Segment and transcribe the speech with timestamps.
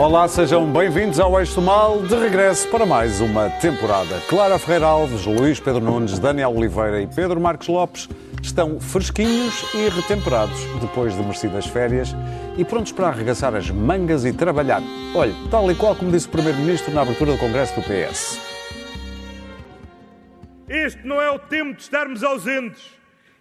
[0.00, 4.18] Olá, sejam bem-vindos ao Eixo Mal, de regresso para mais uma temporada.
[4.30, 8.08] Clara Ferreira Alves, Luís Pedro Nunes, Daniel Oliveira e Pedro Marcos Lopes
[8.42, 12.16] estão fresquinhos e retemperados depois de merecidas férias
[12.56, 14.80] e prontos para arregaçar as mangas e trabalhar.
[15.14, 18.40] Olhe, tal e qual como disse o Primeiro-Ministro na abertura do Congresso do PS.
[20.66, 22.90] Este não é o tempo de estarmos ausentes.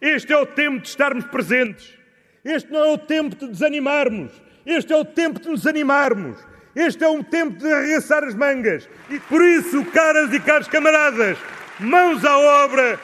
[0.01, 1.93] Este é o tempo de estarmos presentes.
[2.43, 4.33] Este não é o tempo de desanimarmos.
[4.65, 6.48] Este é o tempo de nos animarmos.
[6.75, 8.87] Este é um tempo de arregaçar as mangas.
[9.09, 11.37] E por isso, caras e caros camaradas,
[11.79, 12.99] mãos à obra.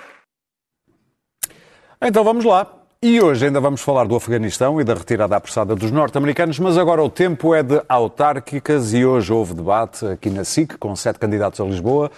[2.01, 2.71] Então vamos lá.
[3.01, 7.03] E hoje ainda vamos falar do Afeganistão e da retirada apressada dos norte-americanos, mas agora
[7.03, 11.59] o tempo é de autárquicas e hoje houve debate aqui na SIC com sete candidatos
[11.59, 12.09] a Lisboa.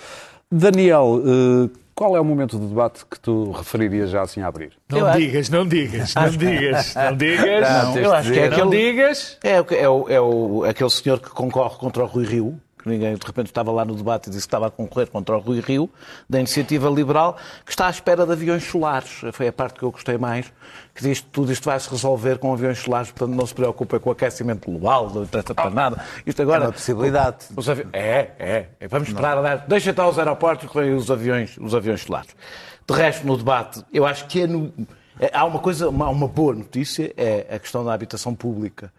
[0.49, 4.73] Daniel, eh, qual é o momento do debate que tu referirias já assim a abrir?
[4.87, 7.69] Não Eu acho- digas, não digas, não digas, não digas.
[7.69, 9.37] Não, eu acho que é não aquele, digas.
[9.43, 12.61] é, o que- é, o, é o- aquele senhor que concorre contra o Rui Rio,
[12.87, 15.39] ninguém de repente estava lá no debate e disse que estava a concorrer contra o
[15.39, 15.89] Rui Rio,
[16.29, 19.21] da Iniciativa Liberal, que está à espera de aviões solares.
[19.33, 20.51] Foi a parte que eu gostei mais,
[20.95, 23.99] que diz que tudo isto vai se resolver com aviões solares, portanto não se preocupe
[23.99, 26.03] com o aquecimento global, não interessa para nada.
[26.25, 27.45] Isto agora, É uma possibilidade.
[27.55, 28.87] Os avi- É, é, é.
[28.87, 29.37] Vamos esperar.
[29.37, 32.35] aliás, Deixa estar os aeroportos vêm os aviões, os aviões solares.
[32.89, 34.71] De resto, no debate, eu acho que é no-
[35.19, 38.91] é- há uma coisa, uma, uma boa notícia, é a questão da habitação pública.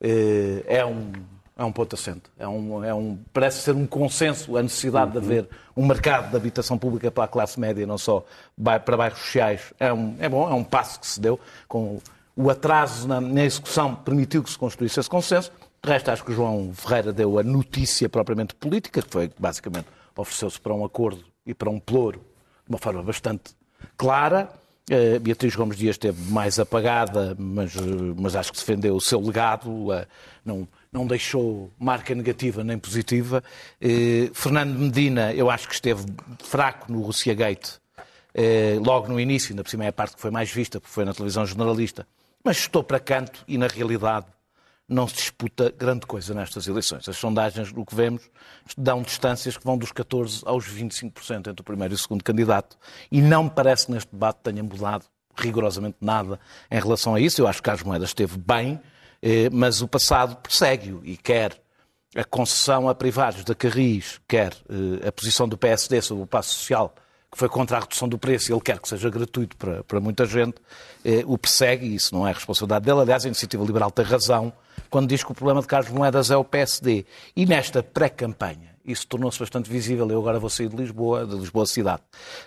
[0.00, 1.10] Eh, É um,
[1.56, 2.24] é um ponto assente.
[2.38, 6.36] É um, é um, parece ser um consenso a necessidade de haver um mercado de
[6.36, 8.24] habitação pública para a classe média, não só
[8.62, 9.72] para bairros sociais.
[9.80, 11.40] É, um, é bom, é um passo que se deu.
[11.66, 12.00] Com
[12.36, 15.50] o atraso na, na execução permitiu que se construísse esse consenso.
[15.82, 19.86] De resto, acho que o João Ferreira deu a notícia propriamente política, que foi basicamente
[20.16, 22.18] ofereceu-se para um acordo e para um ploro
[22.66, 23.54] de uma forma bastante
[23.96, 24.48] clara.
[24.88, 27.80] Eh, Beatriz Gomes Dias esteve mais apagada, mas, eh,
[28.16, 30.06] mas acho que defendeu o seu legado, eh,
[30.44, 33.42] não, não deixou marca negativa nem positiva.
[33.80, 36.04] Eh, Fernando Medina, eu acho que esteve
[36.42, 37.74] fraco no Rússia Gate,
[38.34, 40.92] eh, logo no início, ainda por cima é a parte que foi mais vista, porque
[40.92, 42.06] foi na televisão jornalista,
[42.44, 44.26] mas estou para canto e, na realidade,
[44.88, 47.08] não se disputa grande coisa nestas eleições.
[47.08, 48.22] As sondagens, do que vemos,
[48.76, 52.78] dão distâncias que vão dos 14% aos 25% entre o primeiro e o segundo candidato.
[53.10, 55.04] E não me parece que neste debate tenha mudado
[55.36, 56.38] rigorosamente nada
[56.70, 57.40] em relação a isso.
[57.40, 58.80] Eu acho que Carlos Moedas esteve bem,
[59.52, 61.60] mas o passado persegue-o e quer
[62.16, 66.54] a concessão a privados da Carris, quer eh, a posição do PSD sobre o passo
[66.54, 66.94] social,
[67.30, 70.24] que foi contra a redução do preço, ele quer que seja gratuito para, para muita
[70.24, 70.54] gente,
[71.04, 73.00] eh, o persegue, e isso não é responsabilidade dele.
[73.00, 74.50] Aliás, a Iniciativa Liberal tem razão
[74.88, 77.04] quando diz que o problema de Carlos Moedas é o PSD.
[77.36, 80.08] E nesta pré-campanha, isso tornou-se bastante visível.
[80.10, 82.02] Eu agora vou sair de Lisboa, de Lisboa cidade.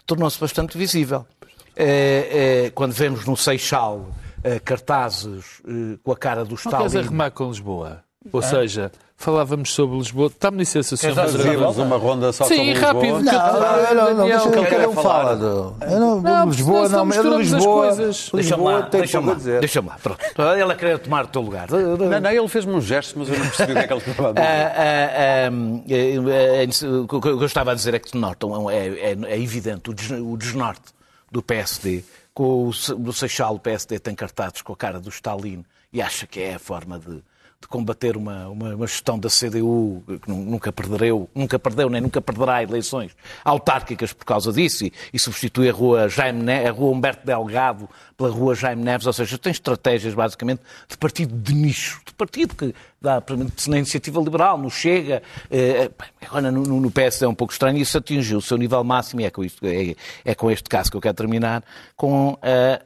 [0.05, 1.27] Tornou-se bastante visível.
[1.75, 4.28] Eh, eh, quando vemos no Seixal eh,
[4.63, 7.05] cartazes eh, com a cara do Não queres Stalin...
[7.07, 8.03] arrumar com Lisboa?
[8.33, 10.27] Ou seja, falávamos sobre Lisboa.
[10.27, 11.13] Está-me licença, Sr.
[11.15, 13.17] Fazíamos uma ronda só Sim, sobre rápido.
[13.19, 13.23] Lisboa.
[13.23, 15.35] que- Não, não, não, não, deixa que cada um fala.
[15.37, 17.95] do- Eu não, Não, Lisboa, não, eu Lisboa.
[18.33, 19.59] Deixa-me lá, deixa-me lá, a dizer.
[19.61, 20.19] deixa-me lá, pronto.
[20.53, 21.69] Ele a querer tomar o teu lugar.
[21.71, 24.01] Não, não, ele fez-me um gesto, mas eu não percebi o que é que ele
[24.01, 24.47] estava a dizer.
[24.49, 29.17] Ah, ah, ah, eh, eh, o que eu estava a dizer é que é, é,
[29.33, 30.91] é evidente o desnorte
[31.31, 32.03] do PSD.
[32.39, 36.25] Com o, no Seixal, o PSD tem cartazes com a cara do Stalin e acha
[36.25, 40.45] que é a forma de, de combater uma, uma, uma gestão da CDU que nu-
[40.45, 43.11] nunca perdeu, nunca perdeu nem nunca perderá eleições
[43.43, 47.89] autárquicas por causa disso e, e substitui a rua, Jaime a rua Humberto Delgado
[48.19, 52.53] pela rua Jaime Neves, ou seja, tem estratégias basicamente de partido de nicho, de partido
[52.53, 53.23] que dá
[53.67, 55.89] na iniciativa liberal, no Chega, eh,
[56.21, 59.23] agora no, no- PSD é um pouco estranho, isso atingiu o seu nível máximo e
[59.23, 61.63] é com, isto, é, é com este caso que eu quero terminar,
[61.95, 62.37] com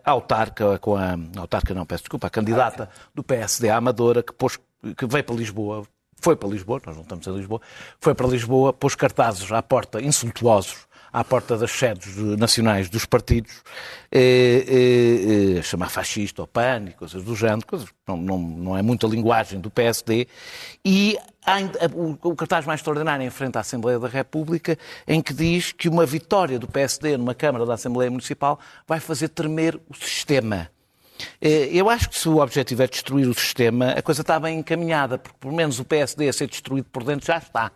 [0.06, 4.34] a autarca, com a autarca não, peço desculpa, a candidata do PSD, a Amadora, que,
[4.34, 4.60] pôs,
[4.96, 5.84] que veio para Lisboa,
[6.22, 7.60] foi para Lisboa, nós não estamos em Lisboa,
[8.00, 13.06] foi para Lisboa, pôs cartazes à porta, insultuosos, à porta das sedes de- nacionais dos
[13.06, 13.52] partidos,
[14.12, 18.78] eh, eh, eh, chamar fascista ou PAN e coisas do género, coisas não, não, não
[18.78, 20.28] é muita linguagem do PSD,
[20.84, 21.16] e
[21.46, 21.58] há
[21.94, 24.78] o, o cartaz mais extraordinário em frente à Assembleia da República,
[25.08, 29.30] em que diz que uma vitória do PSD numa Câmara da Assembleia Municipal vai fazer
[29.30, 30.70] tremer o sistema.
[31.40, 34.58] Eh, Eu acho que se o objetivo é destruir o sistema, a coisa está bem
[34.60, 37.72] encaminhada, porque pelo menos o PSD a ser destruído por dentro já está.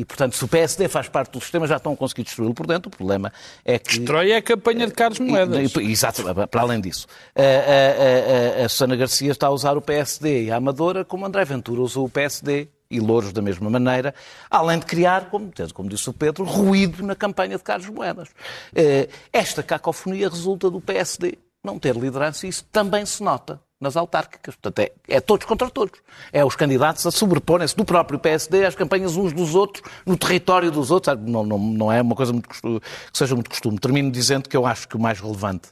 [0.00, 2.66] E, portanto, se o PSD faz parte do sistema, já estão a conseguir destruí-lo por
[2.66, 2.88] dentro.
[2.88, 3.30] O problema
[3.62, 3.98] é que.
[3.98, 5.76] Destrói a campanha de Carlos Moedas.
[5.76, 7.06] Exato, para além disso.
[7.36, 11.26] A, a, a, a Susana Garcia está a usar o PSD e a Amadora como
[11.26, 14.14] André Ventura usou o PSD e Louros da mesma maneira,
[14.50, 18.30] além de criar, como, como disse o Pedro, ruído na campanha de Carlos Moedas.
[18.74, 23.96] Eh, Esta cacofonia resulta do PSD não ter liderança e isso também se nota nas
[23.96, 24.54] autárquicas.
[24.54, 25.98] Portanto, é, é todos contra todos.
[26.32, 30.70] É os candidatos a sobreporem-se do próprio PSD às campanhas uns dos outros, no território
[30.70, 31.16] dos outros.
[31.20, 33.78] Não, não, não é uma coisa muito, costu- que seja muito costume.
[33.78, 35.70] Termino dizendo que eu acho que o mais relevante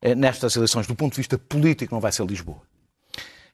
[0.00, 2.58] eh, nestas eleições, do ponto de vista político, não vai ser Lisboa.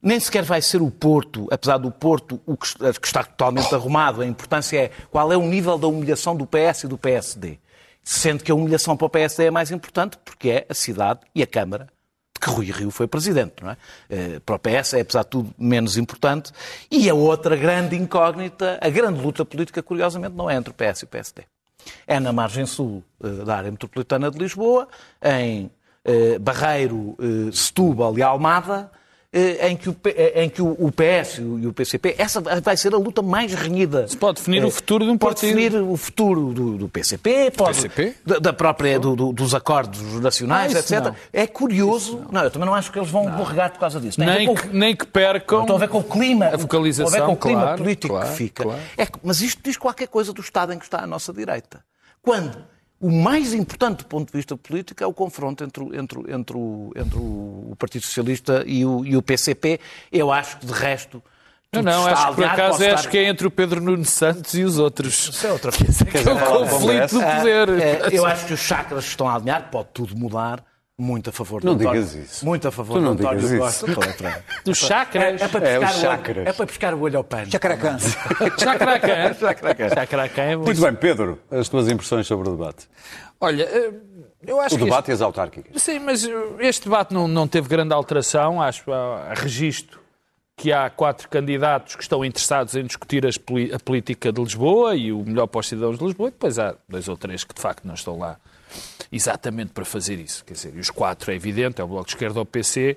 [0.02, 4.20] Nem sequer vai ser o Porto, apesar do Porto, o que está totalmente arrumado.
[4.20, 7.58] A importância é qual é o nível da humilhação do PS e do PSD.
[8.04, 11.42] Sendo que a humilhação para o PSD é mais importante porque é a cidade e
[11.42, 11.88] a Câmara
[12.36, 13.76] de que Rui Rio foi presidente, não é?
[14.10, 16.52] Eh, Para o PS é, apesar de tudo, menos importante.
[16.90, 21.00] E a outra grande incógnita, a grande luta política, curiosamente, não é entre o PS
[21.00, 21.42] e o PSD.
[22.06, 24.86] É na margem sul eh, da área metropolitana de Lisboa,
[25.22, 25.70] em
[26.04, 27.16] eh, Barreiro,
[27.52, 28.90] Setúbal e Almada,
[29.68, 32.96] em que, o, eh, em que o PS e o PCP, essa vai ser a
[32.98, 34.06] luta mais renhida.
[34.08, 35.56] Se pode definir o futuro de um pode partido.
[35.56, 38.14] definir o futuro do, do PCP, pode, PCP?
[38.24, 41.04] Da, da própria, do- do- dos acordos nacionais, Ah, etc.
[41.04, 41.16] não.
[41.32, 42.24] É curioso.
[42.30, 42.42] Não.
[42.44, 44.18] eu também não acho que eles vão borregar por causa disso.
[44.20, 45.60] Nem com- que, nem que percam.
[45.62, 46.46] Estou a ver com o clima.
[46.46, 48.62] A focalização, Estou a ver com o clima claro, político claro, que fica.
[48.62, 48.80] claro.
[48.96, 51.84] É mas isto diz qualquer coisa do Estado em que está a nossa direita.
[52.22, 52.56] Quando
[53.00, 56.56] o mais importante do ponto de vista político é o confronto entre, o- entre, entre,
[56.56, 59.78] o, entre o Partido Socialista e o, e o PCP.
[60.10, 61.22] Eu acho que, de resto.
[61.72, 63.80] Não, tudo não, está acho que por acaso acho estar- que é entre o Pedro
[63.82, 65.28] Nuno Santos e os outros.
[65.28, 66.04] Isso é outra coisa.
[66.06, 66.38] Que é o
[66.68, 67.68] conflito do poder.
[67.70, 70.64] Ah, é, eu acho que os chakras estão a alinhar, pode tudo mudar.
[70.98, 71.92] Muito a favor de Não António.
[72.04, 72.46] digas isso.
[72.46, 73.92] Muito a favor Tu de não António digas Costa.
[74.16, 74.44] falar.
[74.64, 75.42] Dos É, chakras.
[75.42, 76.36] é para É, pescar os o chakras.
[76.38, 77.50] olho, é para pescar o olho ao pano.
[77.50, 77.98] Chacracã.
[78.58, 79.34] Chacracã.
[79.94, 80.56] Chacracã é.
[80.56, 82.88] Muito bem, Pedro, as tuas impressões sobre o debate.
[83.38, 83.92] Olha, eh,
[84.46, 84.84] eu acho O que.
[84.84, 85.76] debate e as autárquicas.
[85.76, 88.62] este- Sim, mas eh, este debate não, não teve grande alteração.
[88.62, 90.00] Acho a, a registro
[90.56, 93.34] que há quatro candidatos que estão interessados em discutir as
[93.74, 96.74] a política de Lisboa e o melhor para os cidadãos de Lisboa, e depois há
[96.88, 98.38] dois ou três que de facto não estão lá
[99.10, 100.44] exatamente para fazer isso.
[100.44, 102.96] Quer dizer, e os quatro é evidente, é o Bloco de Esquerda, o PC,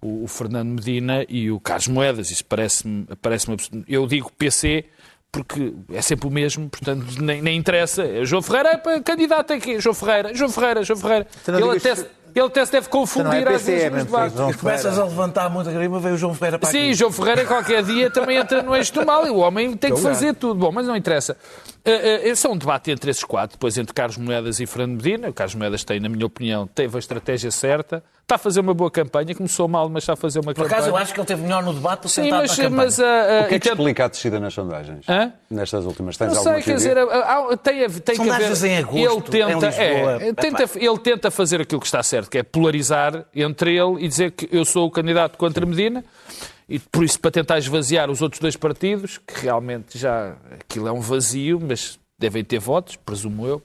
[0.00, 2.30] o, o Fernando Medina e o Carlos Moedas.
[2.30, 3.46] Isso parece-me parece
[3.88, 4.84] Eu digo PC
[5.32, 8.04] porque é sempre o mesmo, portanto nem, nem interessa.
[8.04, 9.80] É João Ferreira é para candidato aqui.
[9.80, 11.26] João Ferreira, João Ferreira, João Ferreira.
[11.48, 14.38] Ele até, se- ele até se deve confundir é às vezes nos debates.
[14.38, 16.94] E começas a levantar muita grima, veio o João Ferreira para Sim, aqui.
[16.94, 20.00] João Ferreira qualquer dia também entra no eixo do mal e o homem tem que
[20.00, 20.54] fazer tudo.
[20.60, 21.36] Bom, mas não interessa.
[21.86, 24.96] Uh, uh, esse é um debate entre esses quatro, depois entre Carlos Moedas e Fernando
[25.02, 25.28] Medina.
[25.28, 28.02] O Carlos Moedas tem, na minha opinião, teve a estratégia certa.
[28.22, 30.76] Está a fazer uma boa campanha, começou mal, mas está a fazer uma Por campanha.
[30.78, 32.70] acaso eu acho que ele teve melhor no debate do Sim, mas, na campanha.
[32.70, 35.04] mas uh, uh, O que é que e tem- explica a descida nas sondagens?
[35.06, 35.30] Hã?
[35.50, 36.16] Nestas últimas.
[36.16, 38.16] Tens Não alguma sei, quer dizer, há- tem, a- tem que haver.
[38.16, 40.22] Sondagens em agosto, ele tenta, em Lisboa.
[40.22, 44.08] é, tenta, ele tenta fazer aquilo que está certo, que é polarizar entre ele e
[44.08, 46.02] dizer que eu sou o candidato contra Medina.
[46.68, 50.92] E por isso, para tentar esvaziar os outros dois partidos, que realmente já aquilo é
[50.92, 53.62] um vazio, mas devem ter votos, presumo eu.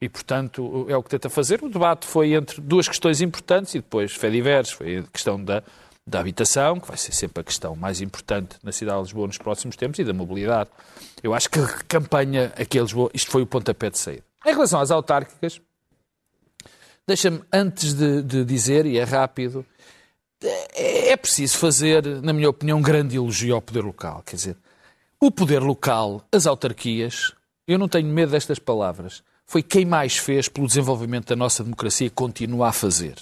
[0.00, 1.62] E, portanto, é o que tenta fazer.
[1.62, 5.62] O debate foi entre duas questões importantes e depois, fé diversos, foi a questão da,
[6.06, 9.38] da habitação, que vai ser sempre a questão mais importante na cidade de Lisboa nos
[9.38, 10.68] próximos tempos, e da mobilidade.
[11.22, 14.24] Eu acho que a campanha aqui em Lisboa, isto foi o pontapé de saída.
[14.44, 15.58] Em relação às autárquicas,
[17.06, 19.64] deixa-me, antes de, de dizer, e é rápido,
[20.44, 24.22] é, é preciso fazer, na minha opinião, um grande elogio ao poder local.
[24.24, 24.56] Quer dizer,
[25.20, 27.32] o poder local, as autarquias,
[27.66, 32.06] eu não tenho medo destas palavras, foi quem mais fez pelo desenvolvimento da nossa democracia
[32.06, 33.14] e continua a fazer.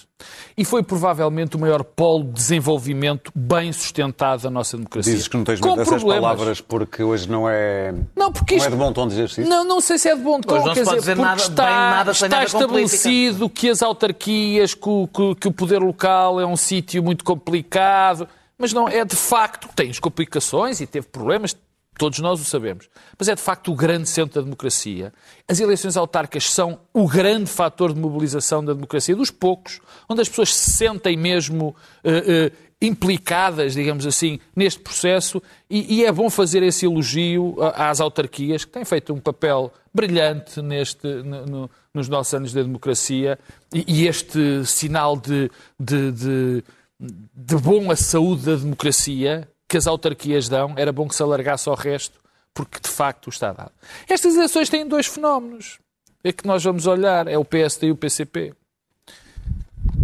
[0.56, 5.12] E foi provavelmente o maior polo de desenvolvimento bem sustentado da nossa democracia.
[5.12, 6.22] Dizes que não tens medo dessas problemas.
[6.22, 8.68] palavras porque hoje não é, Não, porque não isto...
[8.68, 9.40] é de bom tom dizer isso.
[9.40, 11.22] Não, não sei se é de bom tom, Hoje não se quer pode dizer, dizer
[11.22, 15.52] nada- está, bem nada está nada estabelecido que as autarquias, que o, que- que o
[15.52, 20.80] poder local é um sítio muito complicado, mas não, é de facto, tem as complicações
[20.80, 21.56] e teve problemas,
[22.02, 25.12] todos nós o sabemos, mas é de facto o grande centro da democracia.
[25.46, 29.78] As eleições autárquicas são o grande fator de mobilização da democracia, dos poucos,
[30.08, 32.52] onde as pessoas se sentem mesmo eh, eh,
[32.84, 35.40] implicadas, digamos assim, neste processo,
[35.70, 40.60] e, e é bom fazer esse elogio às autarquias, que têm feito um papel brilhante
[40.60, 43.38] neste, no- no- nos nossos anos da democracia,
[43.72, 46.64] e, e este sinal de, de, de,
[46.98, 51.66] de bom a saúde da democracia que as autarquias dão, era bom que se alargasse
[51.66, 52.20] ao resto,
[52.52, 53.72] porque de facto está dado.
[54.06, 55.78] Estas eleições têm dois fenómenos.
[56.22, 58.52] É que nós vamos olhar, é o PSD e o PCP.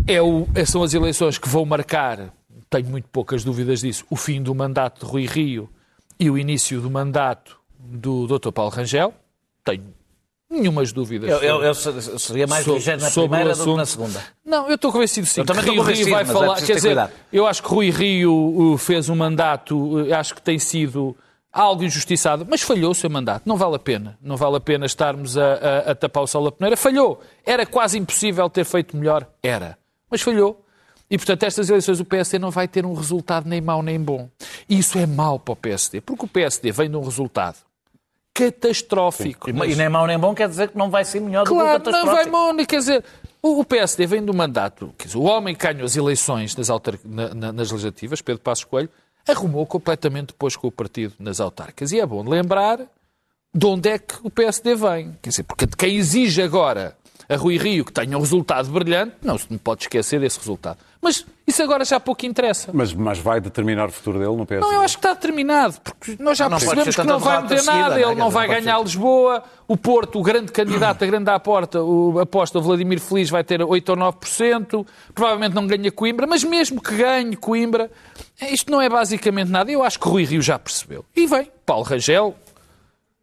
[0.07, 2.33] É o- são as eleições que vão marcar,
[2.71, 5.69] tenho muito poucas dúvidas disso, o fim do mandato de Rui Rio
[6.19, 8.51] e o início do mandato do Dr.
[8.51, 9.13] Paulo Rangel.
[9.63, 9.93] Tenho
[10.51, 11.29] nenhumas dúvidas.
[11.31, 14.23] Eu, eu- eu ser- eu seria mais ligeiro na primeira do que na segunda.
[14.45, 15.41] Não, eu estou convencido sim.
[15.41, 16.47] Eu também estou Rui Rio convencido, vai é falar.
[16.55, 17.13] preciso Quer dizer, cuidado.
[17.33, 18.33] eu acho que Rui Rio
[18.73, 21.17] uh, fez um mandato, uh, acho que tem sido
[21.53, 23.43] algo injustiçado, mas falhou o seu mandato.
[23.47, 24.19] Não vale a pena.
[24.23, 26.77] Não vale a pena estarmos a, a- a tapar o sol peneira.
[26.77, 27.21] Falhou.
[27.45, 29.27] Era quase impossível ter feito melhor.
[29.43, 29.77] Era.
[30.11, 30.65] Mas falhou.
[31.11, 34.29] E, portanto, estas eleições o PSD não vai ter um resultado nem mau nem bom.
[34.69, 37.57] E isso é mau para o PSD, porque o PSD vem de um resultado
[38.39, 39.51] catastrófico.
[39.51, 41.89] E nem mau nem bom quer dizer que não vai ser melhor Claro, do que
[41.89, 42.55] o não vai catastrófico.
[42.57, 43.05] mau, quer dizer,
[43.43, 46.99] o PSD vem do mandato, quer dizer, o homem que ganhou as eleições nas, autar-
[47.05, 48.89] na- na- nas legislativas, Pedro Passos Coelho,
[49.27, 51.93] arrumou completamente depois com o partido nas autárquicas.
[51.93, 52.81] E é bom lembrar
[53.55, 55.17] de onde é que o PSD vem.
[55.23, 56.97] Quer dizer, porque quem exige agora
[57.29, 60.79] a Rui Rio que tenha um resultado brilhante, não se me pode esquecer desse resultado.
[61.01, 62.71] Mas isso agora já pouco interessa.
[62.73, 64.67] Mas, mas vai determinar o futuro dele no PSD?
[64.67, 67.19] Não, eu acho que está determinado, porque nós já Não pode percebemos ser que não
[67.19, 68.01] vai seguida, nada, né?
[68.03, 71.83] ele não Não vai ganhar Lisboa, o Porto, o grande candidato, a grande à porta,
[71.83, 76.83] o aposta, Vladimir Feliz, vai ter 8 ou 9%, provavelmente não ganha Coimbra, mas mesmo
[76.83, 77.91] que ganhe Coimbra,
[78.51, 79.71] isto não é basicamente nada.
[79.71, 81.05] Eu acho que Rui Rio já percebeu.
[81.15, 82.35] E vem Paulo Rangel,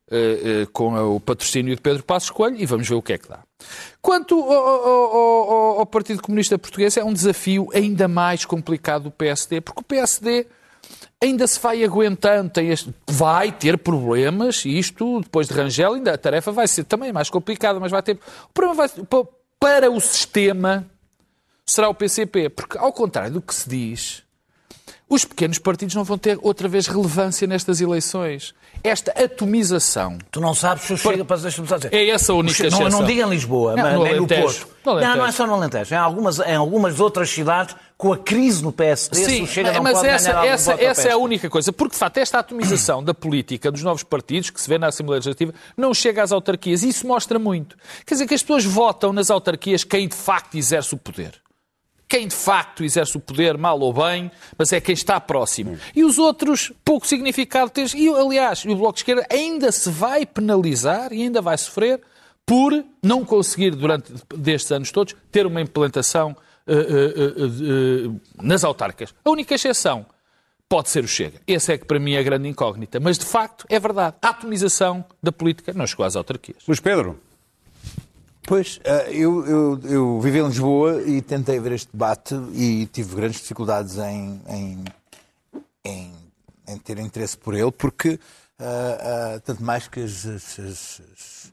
[0.09, 3.17] eh, eh, com o patrocínio de Pedro Passos Coelho e vamos ver o que é
[3.17, 3.39] que dá.
[4.01, 9.11] Quanto ao, ao- ao- ao Partido Comunista Português, é um desafio ainda mais complicado do
[9.11, 10.45] PSD, porque o PSD
[11.21, 16.17] ainda se vai aguentando, este- vai ter problemas, e isto, depois de Rangel, ainda a
[16.17, 18.19] tarefa vai ser também mais complicada, mas vai ter.
[18.49, 19.27] O problema vai, pa-
[19.59, 20.85] para o sistema
[21.65, 24.23] será o PCP, porque ao contrário do que se diz,
[25.07, 28.53] os pequenos partidos não vão ter outra vez relevância nestas eleições.
[28.83, 31.93] Esta atomização Tu não sabes se o Chega, para só dizer.
[31.93, 34.41] é essa a única não, não diga em Lisboa, Não, mas no nem no Alentejo.
[34.41, 34.75] Porto.
[34.85, 35.01] No.
[35.01, 35.93] Não, não é só no Alentejo.
[35.93, 39.71] Em algumas, em algumas outras cidades, com a crise no PSD, se Sim, o Chega
[39.73, 41.71] não mas pode essa, ganhar essa, essa é a única coisa.
[41.71, 45.17] Porque, de facto, esta atomização da política dos novos partidos, que se vê na Assembleia
[45.17, 46.83] Legislativa, não chega às autarquias.
[46.83, 47.77] E isso mostra muito.
[48.05, 51.44] Quer dizer que as pessoas votam nas autarquias quem de facto exerce o poder.
[52.07, 55.77] Quem de facto exerce o poder, mal ou bem, mas é quem está próximo.
[55.95, 57.85] E os outros, pouco significado têm.
[57.95, 62.01] E, aliás, o Bloco de Esquerda ainda se vai penalizar e ainda vai sofrer
[62.45, 62.71] por
[63.01, 66.35] não conseguir, durante destes anos todos, ter uma implantação
[66.67, 69.13] eh, eh, eh, eh, nas autarcas.
[69.23, 70.05] A única exceção
[70.69, 71.39] pode ser o Chega.
[71.47, 72.99] Essa é que para mim é a grande incógnita.
[72.99, 74.15] Mas, de facto, é verdade.
[74.21, 76.57] A atomização da política não chegou às autarquias.
[76.67, 77.19] Luís Pedro,
[78.47, 83.15] Pois, eh, eu, eu, eu vivi em Lisboa e tentei ver este debate e tive
[83.15, 84.83] grandes dificuldades em, em,
[85.83, 86.11] em,
[86.67, 88.19] em ter interesse por ele, porque
[88.59, 91.51] ah, ah, tanto mais que as- as- as-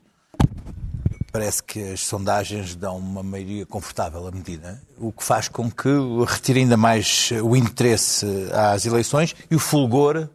[1.32, 5.88] parece que as sondagens dão uma maioria confortável à medida, o que faz com que
[6.28, 10.28] retire ainda mais o interesse às eleições e o fulgor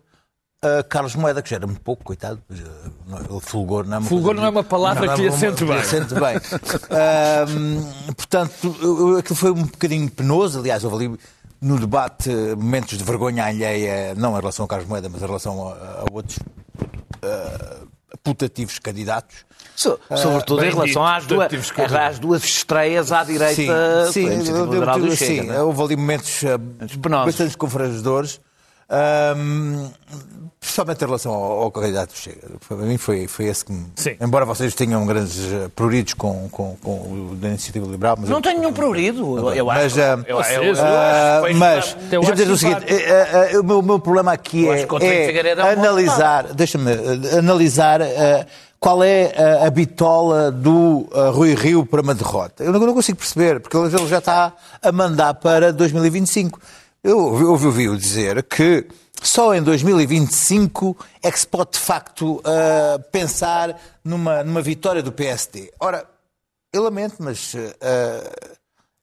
[0.61, 2.41] a Carlos Moeda, que já era muito pouco, coitado.
[2.51, 2.55] eh,
[3.05, 5.37] não- Ele fulgor não é uma, Fulgor não é uma palavra que lhe é uma-
[5.37, 5.73] assente bem.
[5.75, 6.39] lhe assente bem.
[8.15, 10.59] Portanto, eu- aquilo foi um bocadinho penoso.
[10.59, 11.19] Aliás, houve ali
[11.61, 15.67] no debate momentos de vergonha alheia, não em relação a Carlos Moeda, mas em relação
[15.69, 16.39] a, a outros
[17.21, 17.77] ah,
[18.23, 19.45] putativos candidatos.
[19.75, 25.05] So- Sobretudo em relação às duas, que às duas estreias à direita sim, Liberal do
[25.07, 25.41] eu- Chega.
[25.43, 25.61] sim, né?
[25.61, 26.59] houve ali momentos ah,
[27.01, 27.25] penosos.
[27.27, 28.39] bastante confrangedores.
[28.89, 29.89] Ahm,
[30.59, 32.37] Principalmente em relação ao, ao candidato Chega.
[32.67, 33.85] Para mim foi, foi esse que me...
[33.95, 34.15] Sim.
[34.19, 38.17] Embora vocês tenham grandes eh, pruridos com, com, com o da Iniciativa Liberal...
[38.19, 39.53] Mas Não eu- tenho nenhum prurido.
[39.53, 39.81] Eu acho.
[39.81, 43.63] Mas, ah, eu, eu, eu, acho que mas deixa-me dizer o seguinte: eh, eh, o,
[43.63, 48.45] meu, meu problema aqui é, é é um analisar, deixa-me eh, analisar eh,
[48.79, 49.33] qual é
[49.65, 52.63] a, bitola do eh, Rui Rio para uma derrota.
[52.63, 56.59] Eu não, consigo perceber, porque ele já está a mandar para 2025.
[57.03, 58.87] Eu ouvi- ouvi- ouvi-o dizer que
[59.21, 65.11] só em 2025 é que se pode de facto eh, pensar numa, numa vitória do
[65.11, 65.71] PSD.
[65.79, 66.05] Ora,
[66.73, 67.53] eu lamento, mas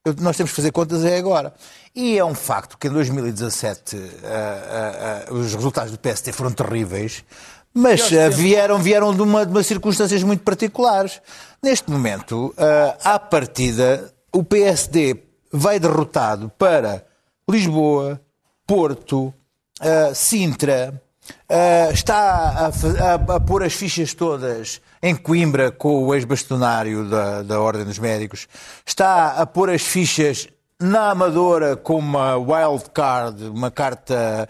[0.05, 1.55] eu- nós temos que fazer contas é agora.
[1.95, 6.53] E é um facto que em 2017 ah, ah, ah, os resultados do PSD foram
[6.53, 7.25] terríveis,
[7.73, 8.01] mas
[8.37, 11.21] vieram, vieram de, uma, de umas circunstâncias muito particulares.
[11.63, 15.17] Neste momento, ah, à partida, o PSD
[15.51, 17.05] vai derrotado para
[17.49, 18.21] Lisboa,
[18.67, 19.33] Porto,
[19.81, 21.01] ah, Sintra,
[21.49, 27.43] ah, está a, a- a pôr as fichas todas em Coimbra com o ex-bastonário da,
[27.43, 28.49] da Ordem dos Médicos,
[28.87, 30.49] está a pôr as fichas
[30.85, 34.49] na Amadora com uma wild card, uma carta,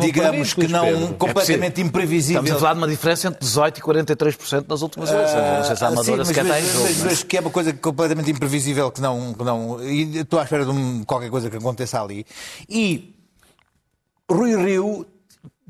[0.00, 1.14] digamos que não Pedro.
[1.14, 2.42] completamente imprevisível.
[2.42, 5.34] Estamos a falar de uma diferença entre 18% e 43% nas últimas eleições.
[5.44, 6.84] Eu não sei se a Amadora sim, mas, sequer está em mas- jogo.
[6.84, 9.82] mas- mas- mas que é uma coisa completamente imprevisível que não, que não.
[9.82, 12.24] E estou à espera de um- qualquer coisa que aconteça ali.
[12.68, 13.14] E
[14.30, 15.06] Rui Rio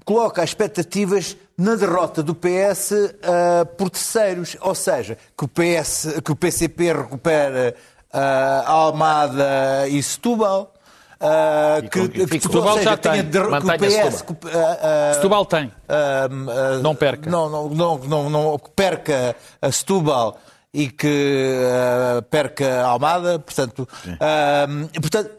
[0.05, 2.93] coloca as expectativas na derrota do PS
[3.23, 7.75] ah, por terceiros, ou seja, que o, PS, que o PCP recupera
[8.15, 10.73] ah, Almada e Setúbal.
[11.21, 14.37] ah, que, que, que, Setúbal já tem, der- que o PS Setúbal.
[14.41, 15.73] que, ah, Setúbal tem.
[16.83, 17.29] Não perca.
[17.29, 20.39] Não, não, não, não, perca a Setúbal
[20.75, 25.31] e que uh, perca a Almada, portanto, uh, portanto,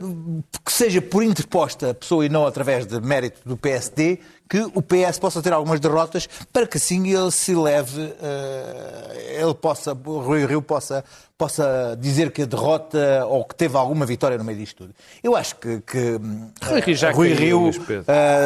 [0.63, 5.19] que seja por interposta pessoa e não através de mérito do PSD, que o PS
[5.19, 10.45] possa ter algumas derrotas para que assim ele se leve, uh, ele possa, o Rui
[10.45, 11.03] Rio possa,
[11.37, 14.93] possa dizer que a derrota ou que teve alguma vitória no meio disto tudo.
[15.21, 16.17] Eu acho que, que
[16.63, 17.71] Rui Rio, já, Rui Rio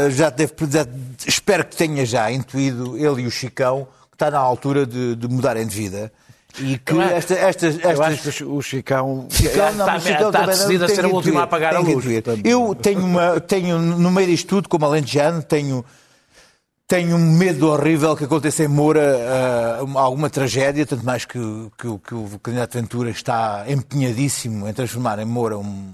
[0.09, 0.87] já deve, já-
[1.27, 5.27] espero que tenha já intuído, ele e o Chicão, que está na altura de, de
[5.27, 6.11] mudarem de vida.
[6.57, 10.85] E que acho- esta- estas, estas, o Chicão, Chicão, não, está, mas Chicão está decidido
[10.85, 12.03] a ser o último a apagar a luz.
[12.43, 15.85] Eu tenho, uma, tenho, no meio disto tudo, como alentejano, tenho,
[16.87, 21.39] tenho um medo horrível que aconteça em Moura uma- alguma tragédia, tanto mais que,
[21.77, 25.93] que, o- que o candidato Ventura está empenhadíssimo em transformar em Moura um,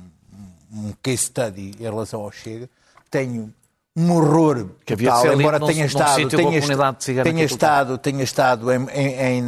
[0.74, 2.69] um case study em relação ao Chega.
[3.12, 3.53] Tenho
[3.95, 6.61] um horror Que havia ali embora num- tenha num estado, tenha,
[6.99, 9.41] cigana tenha estado, tenha estado em, em- em-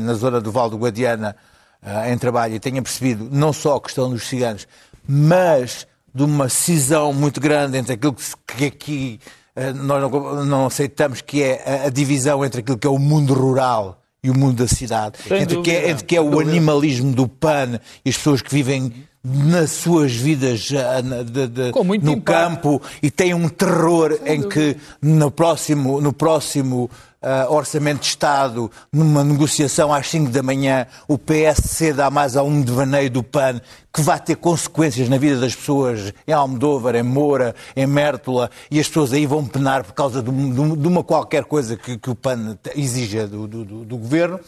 [0.00, 1.34] na- zona do Val do Guadiana
[1.82, 4.66] ah, em trabalho e tenha percebido não só a questão dos ciganos,
[5.08, 8.14] mas de uma cisão muito grande entre aquilo
[8.46, 9.20] que, aqui
[9.54, 12.98] ah, nós não, não aceitamos, que é a, a divisão entre aquilo que é o
[12.98, 16.40] mundo rural e o mundo da cidade, Sem entre, que é, entre que é o
[16.40, 18.92] animalismo do PAN e as pessoas que vivem
[19.28, 22.22] nas suas vidas na- de- de- no impacto.
[22.22, 26.88] campo e tem um terror em que no próximo, no próximo
[27.22, 32.42] ah, Orçamento de Estado, numa negociação às 5 da manhã, o PSC dá mais a
[32.44, 33.60] um devaneio do PAN
[33.92, 38.78] que vai ter consequências na vida das pessoas em Almodóvar, em Moura, em Mértola, e
[38.78, 42.14] as pessoas aí vão penar por causa de, de uma qualquer coisa que, que o
[42.14, 44.38] PAN exija do, do- do- do governo.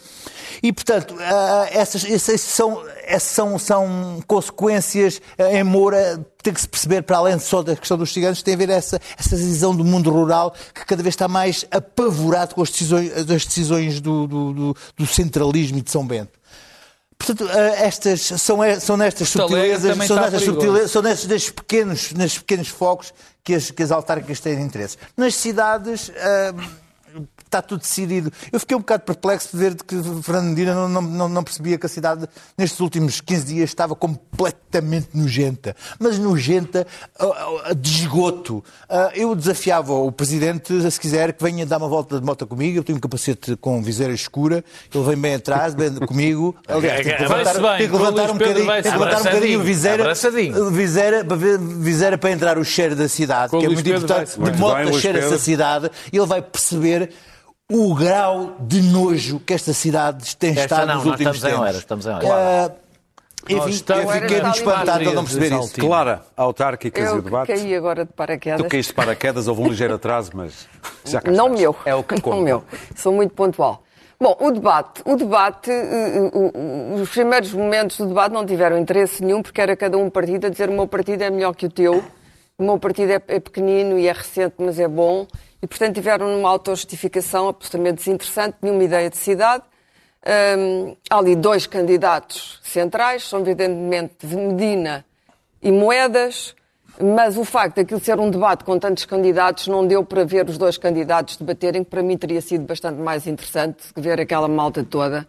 [0.61, 6.61] E, portanto, ah, essas, essas são, essas são, são consequências ah, em Moura, tem que
[6.61, 9.75] se perceber, para além só da questão dos ciganos, tem a ver essa, essa visão
[9.75, 14.27] do mundo rural que cada vez está mais apavorado com as decisões, as decisões do,
[14.27, 16.37] do- do- centralismo e de São Bento.
[17.17, 22.39] Portanto, ah, estas, são, são nestas subtilezas, são nestas subtilezas, são nestes, nestes pequenos, nestes
[22.39, 24.97] pequenos focos que as, que as autárquicas têm interesse.
[25.17, 26.11] Nas cidades.
[26.17, 26.53] ah,
[27.49, 28.31] Está tudo decidido.
[28.51, 31.79] Eu fiquei um bocado perplexo de ver que Fernando Medina não, não, não, não percebia
[31.79, 35.75] que a cidade, nestes últimos 15 dias, estava completamente nojenta.
[35.97, 36.85] Mas nojenta
[37.75, 38.63] de esgoto.
[38.87, 42.77] Ah, Eu desafiava o Presidente, se quiser, que venha dar uma volta de moto comigo.
[42.77, 44.63] Eu tenho um capacete com viseira escura.
[44.93, 46.55] Ele vem bem atrás, bem comigo.
[46.67, 49.63] Aliás, tem que levantar, bem, tem que levantar um bocadinho, tem que levantar um bocadinho
[49.63, 50.13] viseira,
[50.71, 51.25] viseira,
[51.79, 54.39] viseira para entrar o cheiro da cidade, Com que é muito Pedro importante.
[54.39, 57.11] De moto cheira essa cidade e ele vai perceber
[57.71, 61.47] o grau de nojo que esta cidade tem Esta estado não, nos últimos estamos em
[61.47, 61.59] tempos.
[61.61, 62.29] Horas, estamos em Horas.
[62.31, 62.71] Ah,
[63.49, 65.73] Nós enfim, estamos eu fiquei espantado de não perceber isso.
[65.75, 68.61] Clara, autárquicas e o Eu caí agora de paraquedas.
[68.61, 70.67] Tu caíste de paraquedas, houve um ligeiro atraso, mas
[71.05, 71.59] já cá Não estás.
[71.61, 71.75] meu.
[71.85, 72.35] É o que conta.
[72.37, 72.63] Não meu.
[72.95, 73.83] Sou muito pontual.
[74.19, 75.01] Bom, o debate.
[75.05, 79.77] O debate, eh, o- os primeiros momentos do debate não tiveram interesse nenhum, porque era
[79.77, 82.03] cada um partido a dizer o meu partido é melhor que o teu,
[82.57, 85.25] o meu partido é, é pequenino e é recente, mas é bom.
[85.61, 89.63] E, portanto, tiveram numa autojustificação absolutamente desinteressante, nenhuma ideia de cidade.
[90.57, 95.05] Hum, há ali dois candidatos centrais, são evidentemente Medina
[95.61, 96.55] e Moedas,
[97.01, 100.49] mas o facto de aquilo ser um debate com tantos candidatos não deu para ver
[100.49, 104.83] os dois candidatos debaterem, que para mim teria sido bastante mais interessante ver aquela malta
[104.83, 105.25] toda.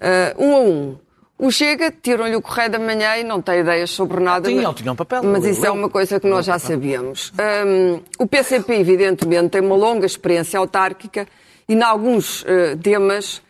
[0.00, 0.98] Ah, um a um.
[1.38, 4.48] O Chega, tiram-lhe o correio da manhã e não tem ideias sobre nada.
[4.48, 5.22] Tinham, mas- tinham papel.
[5.22, 7.32] Mas isso é uma coisa que nós já sabíamos.
[7.64, 11.28] Hum, o PCP, evidentemente, tem uma longa experiência autárquica
[11.68, 13.40] e, em alguns eh, temas,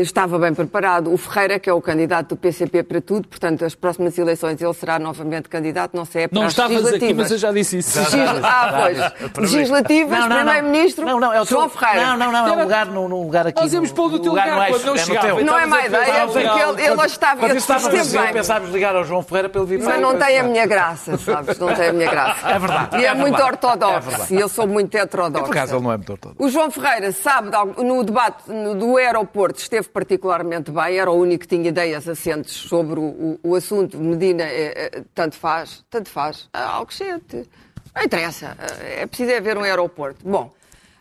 [0.00, 1.12] estava bem preparado.
[1.12, 4.74] O Ferreira, que é o candidato do PCP para tudo, portanto, as próximas eleições ele
[4.74, 7.78] será novamente candidato, não sei, é para Não as estavas aqui, mas eu já disse
[7.78, 7.98] isso.
[7.98, 9.52] Legis- Ah, pois.
[9.52, 10.44] Legislativas, Não, não, não.
[10.52, 12.06] Primeiro-Ministro, Não, não, é o teu- João Ferreira.
[12.06, 13.60] Não, não, não, é um lugar, num, num lugar aqui.
[13.60, 15.40] Nós íamos no- pôr do teu lugar lugar no quando não é no chegava.
[15.42, 17.36] Não é má ideia, pensar, porque ele, ele quando- estava...
[17.40, 18.32] Quando ele estava a esteve dizer, bem.
[18.32, 20.26] pensávamos ligar ao João Ferreira para ele vir Mas para não cá.
[20.26, 21.58] tem a minha graça, sabes?
[21.58, 22.48] Não tem a minha graça.
[22.48, 24.34] É verdade, E é, é muito verdade, é ortodoxo.
[24.34, 25.44] e eu sou muito heterodoxa.
[25.44, 26.42] Por acaso ele não é muito ortodoxo.
[26.44, 27.50] O João Ferreira sabe,
[27.82, 32.52] no debate no- do aeroporto, esteve particularmente bem, era o único que tinha ideias assentes
[32.52, 33.96] sobre o, o- o assunto.
[33.98, 36.48] Medina, é, é, tanto faz, tanto faz.
[36.52, 37.48] Ah, Alcochete,
[37.94, 40.18] não interessa, é preciso é ver um aeroporto.
[40.28, 40.52] Bom,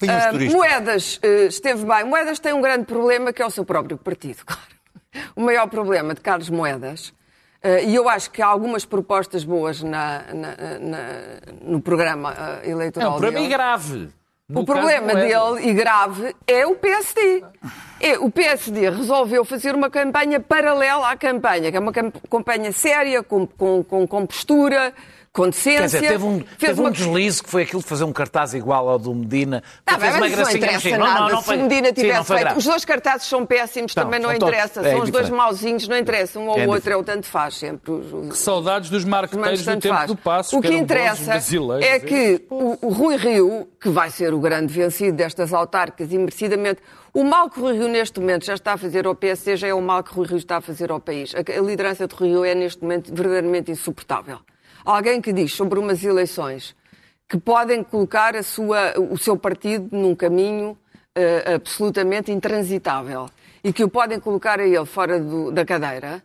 [0.08, 0.32] ah.
[0.52, 2.04] Moedas eh, esteve bem.
[2.04, 4.62] Moedas tem um grande problema que é o seu próprio partido, claro.
[5.36, 7.12] O maior problema de Carlos Moedas,
[7.63, 12.68] eh, e eu acho que há algumas propostas boas na- na- na- no programa eh,
[12.68, 13.50] É eleitoral um problema dele.
[13.50, 14.10] grave.
[14.50, 15.56] No O problema Moedas.
[15.56, 17.44] dele, e grave, é o PSD.
[18.00, 22.72] É, o PSD resolveu fazer uma campanha paralela à campanha, que é uma cam- campanha
[22.72, 24.94] séria, com, com, com, com postura,
[25.38, 25.80] com decência.
[25.82, 26.89] Quer dizer, teve um, fez teve uma...
[26.89, 29.62] um deslize que foi aquilo de fazer um cartaz igual ao do Medina.
[29.86, 31.19] Tá bem, fez mas isso não interessa Sim, nada.
[31.19, 32.39] Não, não, se foi- o Medina sim, não tivesse foi feito.
[32.45, 32.58] grave.
[32.60, 34.82] Os dois cartazes são péssimos, Não, também não interessa.
[34.82, 36.39] é são os dois mauzinhos, não interessa.
[36.39, 37.91] Um ou É outro é o tanto faz sempre.
[37.91, 40.08] Os- os- Saudades dos marqueteiros do tanto tempo faz.
[40.08, 40.58] do passo.
[40.58, 42.00] O que bons interessa é hein?
[42.02, 46.82] que o, o Rui Rio, que vai ser o grande vencido destas autárquicas e merecidamente,
[47.13, 49.67] o mal que o Rui Rio neste momento já está a fazer ao PSD já
[49.67, 51.34] é o mal que o Rui Rio está a fazer ao país.
[51.36, 54.39] A, a liderança de Rui Rio é neste momento verdadeiramente insuportável.
[54.88, 56.73] Alguém que diz sobre umas eleições
[57.28, 60.78] que podem colocar a sua, o seu partido num caminho
[61.13, 63.26] eh, absolutamente intransitável
[63.62, 66.23] e que o podem colocar a ele fora do- da cadeira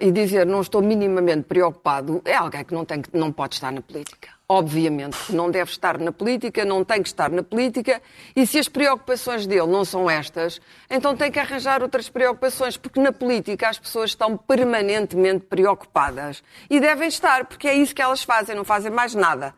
[0.00, 3.72] e dizer não estou minimamente preocupado, é alguém que não, tem, que não pode estar
[3.72, 4.28] na política.
[4.48, 8.00] Obviamente que não deve estar na política, não tem que estar na política,
[8.34, 13.00] e se as preocupações dele não são estas, então tem que arranjar outras preocupações, porque
[13.00, 16.44] na política as pessoas estão permanentemente preocupadas.
[16.70, 19.52] E devem estar, porque é isso que elas fazem, não fazem mais nada.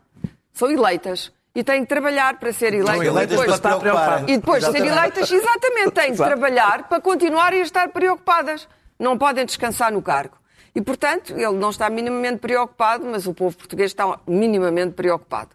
[0.52, 1.32] São eleitas.
[1.54, 3.06] E têm que trabalhar para ser eleitas.
[3.06, 4.24] eleitas e depois, para se preocuparem.
[4.28, 8.68] e depois de ser eleitas, exatamente, têm de trabalhar para continuarem a estar preocupadas.
[8.98, 10.36] Não podem descansar no cargo.
[10.74, 15.50] E, portanto, ele não está minimamente preocupado, mas o povo português está minimamente preocupado.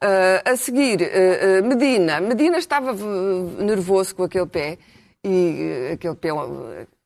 [0.00, 2.20] Ah, a seguir, ah, ah, Medina.
[2.20, 4.78] Medina estava nervoso com aquele pé.
[5.22, 6.28] E aquele pé,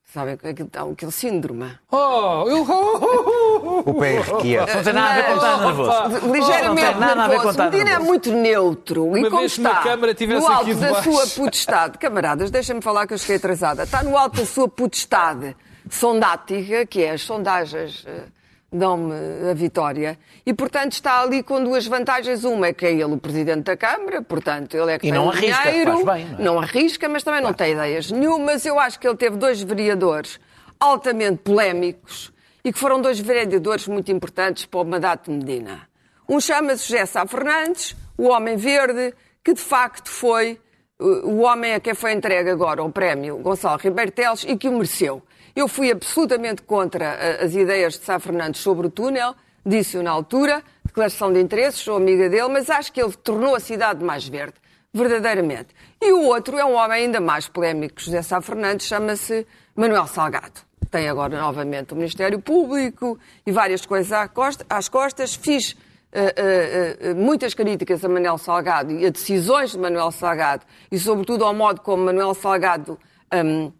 [0.03, 1.71] sabem, aquele, aquele síndrome.
[1.89, 2.65] Oh, eu...
[2.69, 4.65] oh, O pé arrequia.
[4.65, 6.31] Não tem nada a ver com estar nervoso.
[6.31, 7.63] Ligeiramente Não tem nada a ver com nervoso.
[7.63, 9.17] Medina é muito neutro.
[9.17, 13.13] e Uma como que uma está no alto da sua potestade, camaradas, deixem-me falar que
[13.13, 13.83] eu cheguei atrasada.
[13.83, 15.55] Está no alto da sua potestade
[15.89, 18.23] sondática, que é as sondagens eh,
[18.71, 19.13] dão-me
[19.49, 22.43] a vitória, e portanto está ali com duas vantagens.
[22.43, 25.29] Uma é que é ele o presidente da Câmara, portanto ele é que E não
[25.29, 26.43] arrisca, dinheiro, faz bem, não é?
[26.43, 28.65] não arrisca, mas também não tem ideias nenhumas.
[28.65, 30.39] Eu acho que ele teve dois vereadores
[30.79, 32.31] altamente polémicos
[32.63, 35.87] e que foram dois vereadores muito importantes para o mandato de Medina.
[36.27, 40.59] Um chama-se José Sá Fernandes, o Homem Verde, que de facto foi
[40.99, 44.67] uh, o homem a quem foi entregue agora o prémio Gonçalo Ribeiro Teles e que
[44.67, 45.23] o mereceu.
[45.55, 49.35] Eu fui absolutamente contra uh, as ideias de Sá Fernandes sobre o túnel,
[49.65, 53.59] disse-o na altura, declaração de interesses, sou amiga dele, mas acho que ele tornou a
[53.59, 54.55] cidade mais verde,
[54.93, 55.67] verdadeiramente.
[56.01, 60.07] E o outro é um homem ainda mais polémico que José Sá Fernandes, chama-se Manuel
[60.07, 60.61] Salgado.
[60.89, 64.11] Tem agora novamente o Ministério Público e várias coisas
[64.67, 65.35] às costas.
[65.35, 65.77] Fiz
[66.11, 70.97] eh, eh, eh, muitas críticas a Manuel Salgado e a decisões de Manuel Salgado e,
[70.97, 72.97] sobretudo, ao modo como Manuel Salgado
[73.29, 73.71] eh,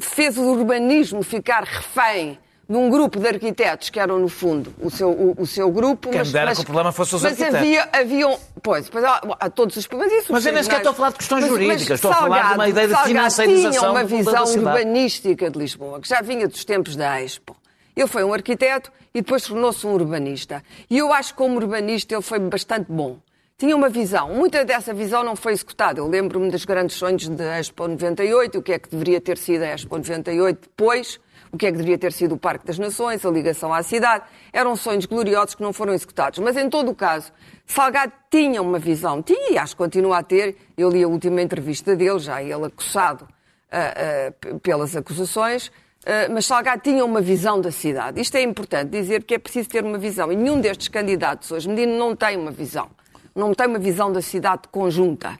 [0.00, 4.90] fez o urbanismo ficar refém de um grupo de arquitetos que eram, no fundo, o
[4.90, 6.08] seu, o, o seu grupo.
[6.08, 7.56] Quem me dera que o problema fosse os mas arquitetos.
[7.60, 10.14] havia, havia um- Pois, pois há, há todos os problemas.
[10.14, 12.54] Isso, Mas eu nem sequer estou a falar de questões jurídicas, estou a falar de
[12.54, 16.64] uma ideia de Salgado financiarização tinha uma visão urbanística de Lisboa, que já vinha dos
[16.64, 17.54] tempos da Expo.
[17.94, 20.64] Ele foi um arquiteto e depois tornou-se um urbanista.
[20.90, 23.18] E eu acho que como urbanista ele foi bastante bom.
[23.56, 24.30] Tinha uma visão.
[24.34, 26.00] Muita dessa visão não foi executada.
[26.00, 29.62] Eu lembro-me dos grandes sonhos da Expo 98, o que é que deveria ter sido
[29.62, 31.20] a Expo 98 depois,
[31.52, 34.24] o que é que deveria ter sido o Parque das Nações, a ligação à cidade.
[34.52, 36.40] Eram sonhos gloriosos que não foram executados.
[36.40, 37.30] Mas, em todo o caso,
[37.64, 40.56] Salgado tinha uma visão, tinha e acho que continua a ter.
[40.76, 43.28] Eu li a última entrevista dele, já ele acossado
[43.70, 43.94] ah,
[44.28, 45.70] ah, p- pelas acusações,
[46.04, 48.20] ah, mas Salgado tinha uma visão da cidade.
[48.20, 50.32] Isto é importante dizer que é preciso ter uma visão.
[50.32, 52.90] E nenhum destes candidatos hoje, Medina, não tem uma visão.
[53.34, 55.38] Não tem uma visão da cidade conjunta.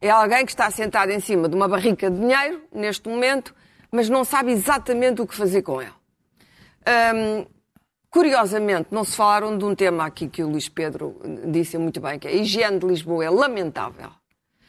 [0.00, 3.54] É alguém que está sentado em cima de uma barrica de dinheiro, neste momento,
[3.90, 5.92] mas não sabe exatamente o que fazer com ele.
[7.14, 7.46] Hum,
[8.10, 11.20] curiosamente, não se falaram de um tema aqui que o Luís Pedro
[11.50, 14.10] disse muito bem, que é a higiene de Lisboa é lamentável.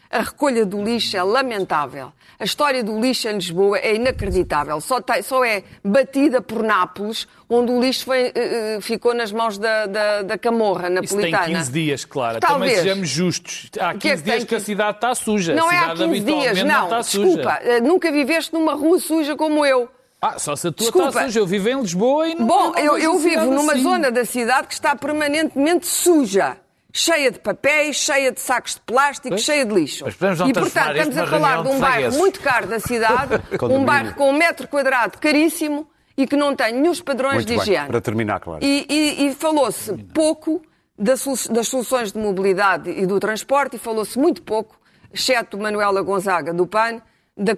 [0.09, 2.11] A recolha do lixo é lamentável.
[2.39, 4.79] A história do lixo em Lisboa é inacreditável.
[4.79, 9.31] Só, tem- só é batida por Nápoles, onde o lixo foi, eh, eh, ficou nas
[9.31, 11.59] mãos da, da, da camorra Isso tem napolitana.
[11.59, 12.39] 15 dias, claro.
[12.39, 12.73] Talvez.
[12.73, 13.69] Também sejamos justos.
[13.79, 15.55] Há 15 que é que dias que a que- cidade está suja.
[15.55, 16.83] Não a é há cidade 15 dias, não.
[16.85, 17.59] está Desculpa, suja.
[17.63, 19.89] eh, nunca viveste numa rua suja como eu.
[20.21, 21.09] Ah, só se a tua Desculpa.
[21.09, 21.39] está suja.
[21.39, 23.83] Eu vivo em Lisboa e não Bom, não eu, eu a vivo numa assim.
[23.83, 26.57] zona da cidade que está permanentemente suja.
[26.99, 29.41] Cheia de papéis, cheia de sacos de plástico, Pois.
[29.43, 30.03] cheia de lixo.
[30.03, 33.35] Mas podemos não e, portanto, estamos a falar de um bairro muito caro da cidade,
[33.69, 37.53] um bairro com um metro quadrado caríssimo e que não tem nenhum padrões Muito de
[37.53, 37.87] bem, higiene.
[37.87, 38.65] para terminar, claro.
[38.65, 40.59] E, e- e falou-se pouco
[40.97, 44.79] das, solu- das soluções de mobilidade e do transporte e falou-se muito pouco,
[45.13, 46.99] exceto Manuela Gonzaga do PAN,
[47.37, 47.53] da-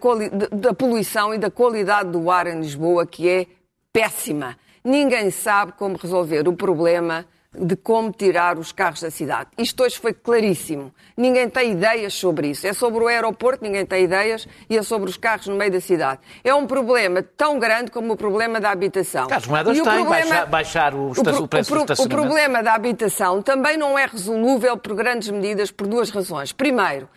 [0.52, 3.46] da poluição e da qualidade do ar em Lisboa, que é
[3.94, 4.58] péssima.
[4.84, 7.26] Ninguém sabe como resolver o problema
[7.58, 9.50] de como tirar os carros da cidade.
[9.58, 10.94] Isto hoje foi claríssimo.
[11.18, 12.68] Ninguém tem ideias sobre isso.
[12.68, 15.82] É sobre o aeroporto, ninguém tem ideias, e é sobre os carros no meio da
[15.82, 16.20] cidade.
[16.44, 19.28] É um problema tão grande como o problema da habitação.
[19.28, 22.62] Carlos Moedas E o problema- baixar, baixar o, pro- o preço pro- do o problema
[22.62, 26.52] da habitação também não é resolúvel por grandes medidas por duas razões.
[26.52, 27.10] Primeiro,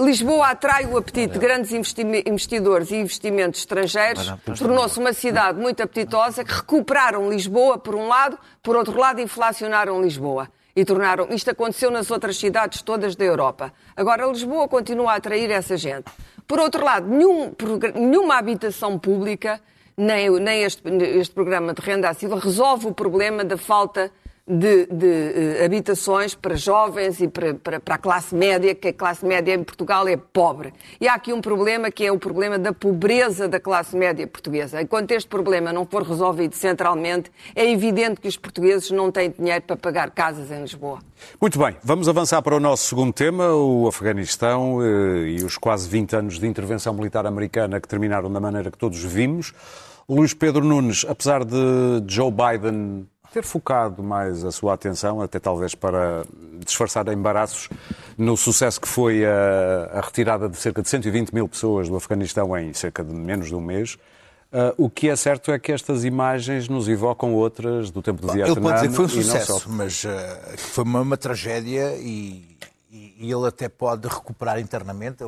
[0.00, 5.82] Lisboa atrai o apetite de grandes investi- investidores e investimentos estrangeiros, tornou-se uma cidade muito
[5.82, 10.48] apetitosa que recuperaram Lisboa por um lado, por outro lado inflacionaram Lisboa.
[10.76, 11.26] E tornaram.
[11.30, 13.72] Isto aconteceu nas outras cidades todas da Europa.
[13.96, 16.04] Agora, Lisboa continua a atrair essa gente.
[16.46, 17.52] Por outro lado, nenhum
[17.96, 19.60] nenhuma habitação pública,
[19.96, 20.80] nem, nem este,
[21.18, 24.12] este programa de renda acessível, resolve o problema da falta de,
[24.48, 29.24] de, eh, habitações para jovens e para, para, para a classe média, que a classe
[29.24, 30.72] média em Portugal é pobre.
[30.98, 34.80] E há aqui um problema que é o problema da pobreza da classe média portuguesa.
[34.80, 39.62] Enquanto este problema não for resolvido centralmente, é evidente que os portugueses não têm dinheiro
[39.62, 41.00] para pagar casas em Lisboa.
[41.40, 45.88] Muito bem, vamos avançar para o nosso segundo tema, o Afeganistão eh, e os quase
[45.88, 49.52] 20 anos de intervenção militar americana que terminaram da maneira que todos vimos.
[50.08, 55.74] Luís Pedro Nunes, apesar de Joe Biden ter focado mais a sua atenção, até talvez
[55.74, 56.24] para
[56.64, 57.68] disfarçar embaraços,
[58.16, 62.56] no sucesso que foi a, a retirada de cerca de 120 mil pessoas do Afeganistão
[62.56, 63.96] em cerca de menos de um mês,
[64.50, 68.32] eh, o que é certo é que estas imagens nos evocam outras do tempo do
[68.32, 68.52] Vietnã.
[68.54, 72.56] Ele pode dizer que foi um sucesso, mas que foi uma, uma tragédia e,
[72.90, 75.18] e- e ele até pode recuperar internamente.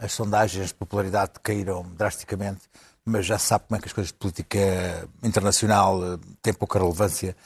[0.00, 2.62] As sondagens de popularidade caíram drasticamente,
[3.06, 7.36] mas já sabe como é que as coisas de política internacional eh, têm pouca relevância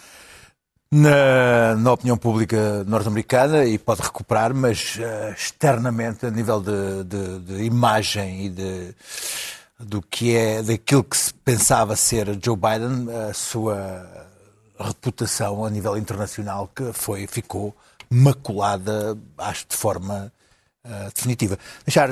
[0.91, 7.39] na, na opinião pública norte-americana e pode recuperar, mas eh, externamente, a nível de, de-
[7.41, 8.95] de imagem e de,
[9.79, 14.07] do que é, daquilo que se pensava ser Joe Biden, a sua
[14.79, 17.77] reputação a nível internacional que foi, ficou
[18.09, 20.33] maculada, acho, de forma
[20.91, 21.59] eh, definitiva.
[21.85, 22.09] Deixar,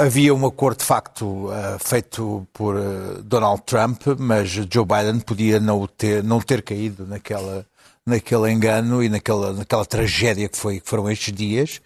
[0.00, 5.60] havia um acordo de facto eh, feito por eh, Donald Trump, mas Joe Biden podia
[5.60, 7.64] não ter, não ter caído naquela,
[8.04, 11.80] naquele engano e naquela, naquela tragédia que, foi, que foram estes dias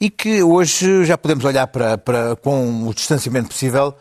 [0.00, 3.92] e que hoje já podemos olhar para, para com o distanciamento possível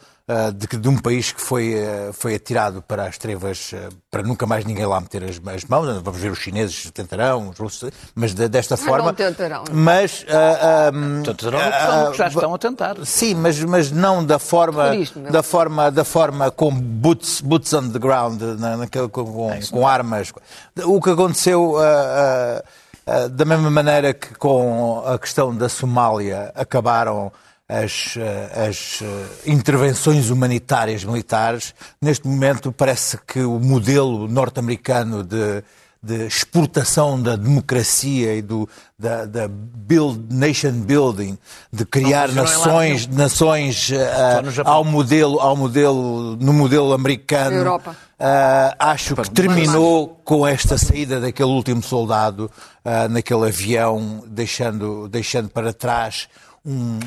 [0.54, 4.22] de, que- de um país que foi, ah, foi atirado para as trevas, ah, para
[4.22, 6.02] nunca mais ninguém lá meter as, as mãos.
[6.04, 9.08] Vamos ver os chineses tentarão, os russos, mas de- desta forma.
[9.08, 9.64] não tentarão.
[9.72, 10.26] Mas.
[10.30, 10.92] ah, ah,
[11.24, 12.96] Portanto, serão ah, que já ah, estão a tentar.
[13.06, 15.32] Sim, mas, mas não da forma, meu.
[15.32, 19.88] da forma, da forma com boots, boots on the ground, na, naquele, com, com, com
[19.88, 20.32] armas.
[20.84, 22.64] O que aconteceu ah, ah,
[23.08, 27.32] ah, da mesma maneira que com a questão da Somália acabaram
[27.70, 35.64] as, ah, as ah, intervenções humanitárias militares, neste momento parece que o modelo norte-americano de
[36.02, 41.38] de exportação da democracia e do, da, da build, nation building,
[41.72, 43.76] de criar Não, é lá nações, nações
[44.52, 44.74] Japão.
[44.74, 47.58] ao modelo, ao modelo, no modelo americano.
[47.58, 47.96] Europa.
[48.18, 52.50] Ah, acho que terminou com esta saída daquele último soldado
[52.84, 56.30] ah, naquele avião, deixando, deixando para trás
[56.70, 57.00] um,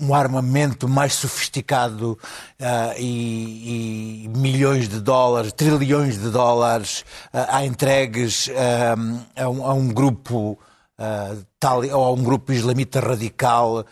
[0.00, 2.18] um armamento mais sofisticado
[2.60, 9.66] ah, e, e milhões de dólares, trilhões de dólares ah, a entregues ah, a, um,
[9.66, 10.58] a um grupo
[10.98, 13.84] ah, tal, ou a um grupo islamita radical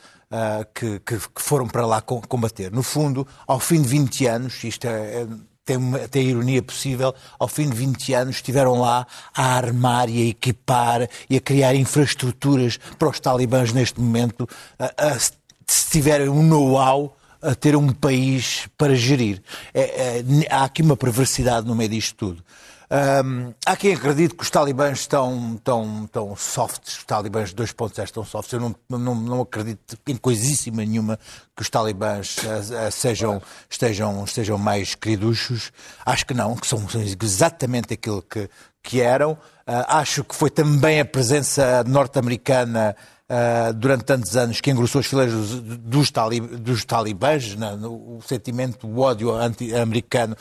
[0.75, 2.71] que, que- que foram para lá com- combater.
[2.73, 5.27] No fundo, ao fim de 20 anos, isto é, é-
[5.67, 10.09] tem, uma, tem a ironia possível, ao fim de 20 anos estiveram lá a armar
[10.09, 14.49] e a equipar e a criar infraestruturas para os talibãs neste momento,
[14.79, 19.43] a- a- se tiverem um know-how a ter um país para gerir.
[19.75, 19.81] É-
[20.21, 22.43] é, há aqui uma perversidade no meio disto tudo.
[22.89, 28.25] Hum, há quem acredite que os talibãs estão, estão, estão softs, os talibãs 2.0 estão
[28.25, 28.53] softs.
[28.53, 31.19] Eu não, não, não acredito em coisíssima nenhuma
[31.57, 35.73] que os talibãs eh, eh, sejam, estejam, estejam mais queriduchos.
[36.05, 38.49] Acho que não, que são, são exatamente aquilo que,
[38.83, 39.37] que eram.
[39.67, 42.95] Ah, acho que foi também a presença norte-americana
[43.29, 48.23] ah, durante tantos anos que engrossou as fileiras dos, dos, tali- dos talibãs, no, o
[48.27, 50.37] sentimento, o ódio anti-americano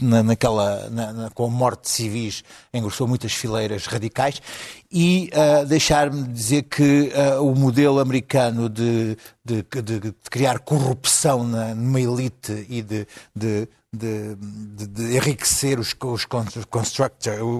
[0.00, 4.40] na- naquela, na- na- com a morte de civis engrossou muitas fileiras radicais
[4.90, 11.42] e ah, deixar-me dizer que ah, o modelo americano de, de- de- de criar corrupção
[11.44, 14.36] na, numa elite e de, de- de,
[14.86, 16.26] de- enriquecer os, os,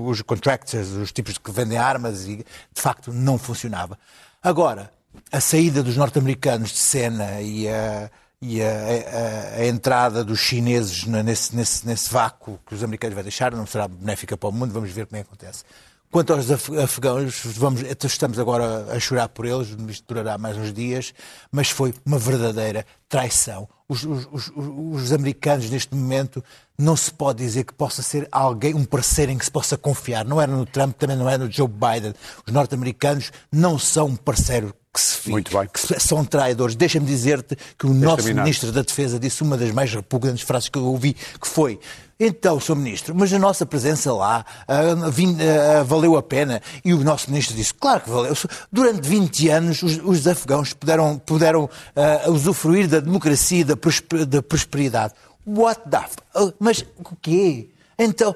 [0.06, 2.44] os contractors, os tipos que vendem armas, e de
[2.82, 3.98] facto não funcionava.
[4.42, 4.90] Agora,
[5.32, 11.04] a saída dos norte-americanos de cena e a, e a, a- a entrada dos chineses
[11.04, 14.72] nesse, nesse, nesse vácuo que os americanos vão deixar não será benéfica para o mundo,
[14.72, 15.64] vamos ver como é que acontece.
[16.10, 20.72] Quanto aos af- afegãos, vamos, estamos agora a chorar por eles, isto durará mais uns
[20.72, 21.12] dias,
[21.52, 23.68] mas foi uma verdadeira traição.
[23.86, 26.42] Os, os- os- os americanos, neste momento,
[26.78, 30.24] não se pode dizer que possa ser alguém, um parceiro em que se possa confiar.
[30.24, 32.14] Não era no Trump, também não era no Joe Biden.
[32.46, 35.68] Os norte-americanos não são um parceiro que se fique, Muito bem.
[35.68, 36.74] que são traidores.
[36.74, 38.42] Deixa-me dizer-te que o nosso terminar.
[38.44, 41.78] ministro da Defesa disse uma das mais repugnantes frases que eu ouvi, que foi
[42.20, 42.74] então, Sr.
[42.76, 46.60] Ministro, mas a nossa presença lá ah, vim- ah, valeu a pena.
[46.84, 48.34] E o nosso ministro disse, claro que valeu.
[48.72, 54.24] Durante 20 anos os, os afegãos puderam, puderam ah, usufruir da democracia e da, prospe-
[54.24, 55.14] da prosperidade.
[55.46, 55.96] What the...
[55.98, 57.70] f- Mas o quê?
[58.00, 58.34] Então,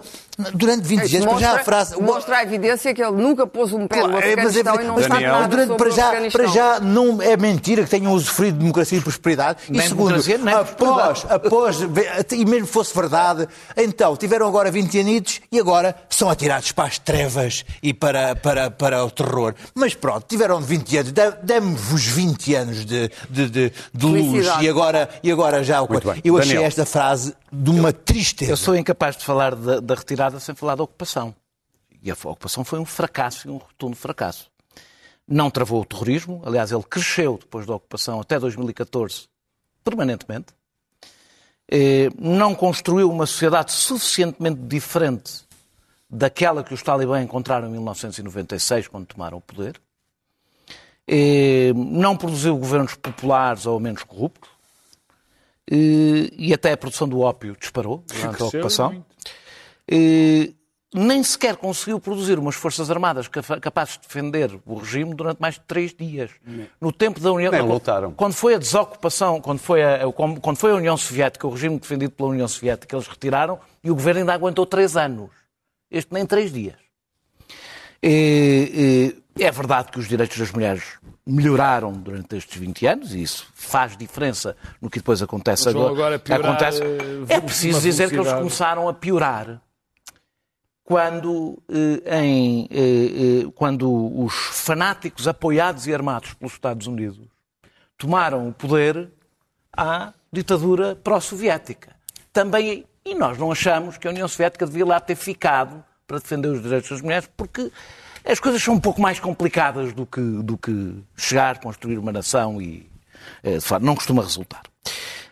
[0.55, 2.01] durante 20 Isso anos, para já a frase...
[2.01, 4.81] mostra a evidência que ele nunca pôs um pé no Claro, é, mas é- Afeganistão
[4.83, 6.43] e não sabe Daniel, nada durante- sobre para, já, Afeganistão.
[6.45, 9.59] para já não é mentira que tenham usufruído de democracia e prosperidade.
[9.69, 11.77] Nem e segundo, nem após, após,
[12.33, 16.99] e mesmo fosse verdade, então tiveram agora 20 anitos e agora são atirados para as
[16.99, 19.55] trevas e para, para, para o terror.
[19.75, 25.09] Mas pronto, tiveram 20 anos, demos-vos 20 anos de, de, de, de luz e agora,
[25.23, 25.89] e agora já o.
[26.25, 26.67] Eu achei Daniel.
[26.69, 28.51] esta frase de uma tristeza.
[28.53, 29.95] Eu sou incapaz de falar da, da
[30.41, 31.35] sem falar da ocupação.
[32.03, 34.51] E a ocupação foi um fracasso e um rotundo fracasso.
[35.27, 39.29] Não travou o terrorismo, aliás, ele cresceu depois da ocupação até 2014
[39.85, 40.47] permanentemente.
[41.71, 45.45] Eh, Não construiu uma sociedade suficientemente diferente
[46.11, 49.81] daquela que os talibã encontraram em 1996, quando tomaram o poder.
[51.07, 54.51] Eh, Não produziu governos populares ou menos corruptos.
[55.71, 58.93] Eh, E até a produção do ópio disparou durante a ocupação.
[58.93, 59.12] muito.
[59.91, 60.53] Eh,
[60.95, 65.55] nem sequer conseguiu produzir umas forças armadas capa- capazes de defender o regime durante mais
[65.55, 66.31] de três dias.
[66.81, 67.51] No tempo da União...
[67.51, 68.13] Nem lutaram.
[68.13, 72.11] Quando foi a desocupação, quando foi a, quando foi a União Soviética, o regime defendido
[72.13, 75.31] pela União Soviética, eles retiraram e o governo ainda aguentou três anos.
[75.91, 76.77] Este nem três dias.
[78.03, 80.83] Eh, eh, É verdade que os direitos das mulheres
[81.27, 85.91] melhoraram durante estes 20 anos e isso faz diferença no que depois acontece agora.
[85.91, 86.83] agora piorar, acontece.
[86.83, 89.61] eh, É preciso dizer que eles começaram a piorar
[90.85, 93.89] quando, eh, em, eh, eh, quando
[94.21, 97.27] os fanáticos apoiados e armados pelos Estados Unidos
[97.97, 99.11] tomaram o poder
[99.77, 101.95] à ditadura pró-soviética.
[102.33, 106.49] Também, e nós não achamos que a União Soviética devia lá ter ficado para defender
[106.49, 107.71] os direitos das mulheres, porque
[108.25, 112.61] as coisas são um pouco mais complicadas do que, do que chegar, construir uma nação
[112.61, 112.91] e,
[113.43, 114.63] eh, de facto, não costuma resultar.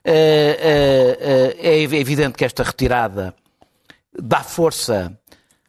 [0.04, 3.34] Eh, eh, eh, É evidente que esta retirada
[4.18, 5.18] dá força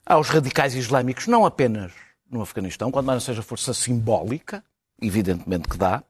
[0.06, 1.92] aos radicais islâmicos, não apenas
[2.30, 4.64] no Afeganistão, quando mais não seja força simbólica,
[5.02, 6.04] evidentemente que dá,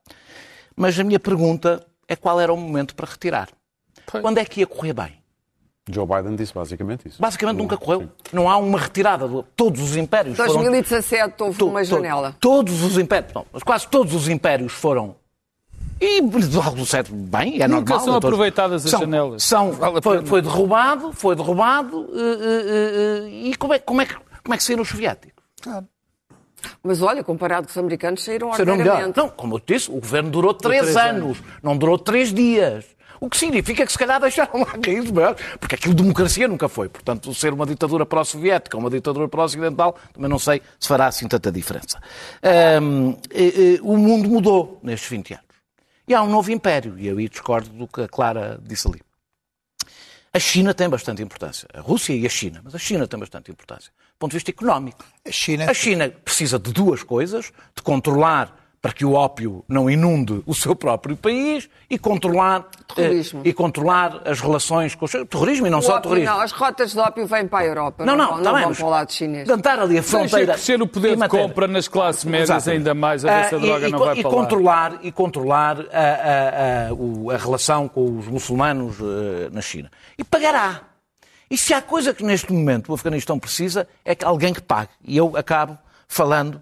[0.76, 3.50] mas a minha pergunta é qual era o momento para retirar.
[4.06, 5.22] Quando é que ia correr bem?
[5.90, 7.20] Joe Biden disse basicamente isso.
[7.22, 8.10] Basicamente nunca correu.
[8.32, 10.38] Não há uma retirada de todos os impérios.
[10.38, 12.36] foram- 2017 houve to- uma to- janela.
[12.40, 15.16] Todos os impérios, não, mas quase todos os impérios foram.
[16.02, 18.00] E de algo certo, bem, é Nunca normal.
[18.00, 19.44] são todos- aproveitadas as são, janelas.
[19.44, 22.10] São, foi, foi derrubado, foi derrubado.
[22.16, 25.44] eh, eh, eh, e como é, como, é que, como é que saíram os soviéticos?
[26.84, 29.12] Mas olha, comparado com os americanos, saíram Serão melhor.
[29.16, 32.86] Não, como eu te disse, o governo durou três, anos, não durou três dias.
[33.20, 36.90] O que significa que se calhar deixaram lá cair maior, porque aquilo democracia nunca foi.
[36.90, 41.28] Portanto, ser uma ditadura pró-soviética ou uma ditadura pró-ocidental, também não sei se fará assim
[41.28, 42.00] tanta diferença.
[42.42, 45.46] Ahm, eh, eh, o mundo mudou nestes 20 anos.
[46.08, 49.02] E há um novo império, e eu aí discordo do que a Clara disse ali.
[50.34, 51.68] A China tem bastante importância.
[51.74, 53.92] A Rússia e a China, mas a China tem bastante importância.
[53.92, 55.04] Do ponto de vista económico.
[55.26, 59.88] A China- A China precisa de duas coisas: de controlar para que o ópio não
[59.88, 62.66] inunde o seu próprio país e controlar,
[62.96, 63.42] Terrorismo.
[63.46, 66.34] eh, e controlar as relações com os terrorismo e não O só ópio, terrorismo.
[66.34, 68.04] não, as rotas de ópio vêm para a Europa.
[68.06, 69.48] Não, não, vão, está não bem, vão para o lado chinês.
[69.48, 70.54] Tentar ali a Deixa fronteira.
[70.54, 72.78] crescer o poder de compra nas classes médias Exatamente.
[72.80, 74.36] ainda mais, a ver se a Ah, droga e, não e, vai e para lá.
[74.38, 79.92] controlar, e controlar a, a- a- a relação com os muçulmanos eh, na China.
[80.18, 80.82] E pagará.
[81.52, 84.90] E se há coisa que neste momento o Afeganistão precisa, é que alguém que pague.
[85.06, 86.60] E eu acabo falando,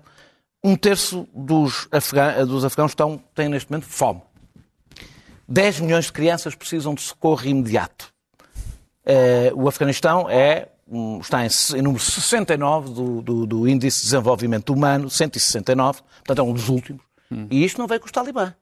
[0.63, 1.88] um terço dos,
[2.48, 4.22] dos afegãos estão, têm neste momento fome.
[5.48, 8.13] 10 milhões de crianças precisam de socorro imediato.
[9.06, 10.69] Eh, o Afeganistão é,
[11.19, 16.44] está em, em número 69 do, do, do Índice de Desenvolvimento Humano, 169, portanto é
[16.44, 17.02] um dos últimos.
[17.50, 18.54] E isto não veio com os talibã.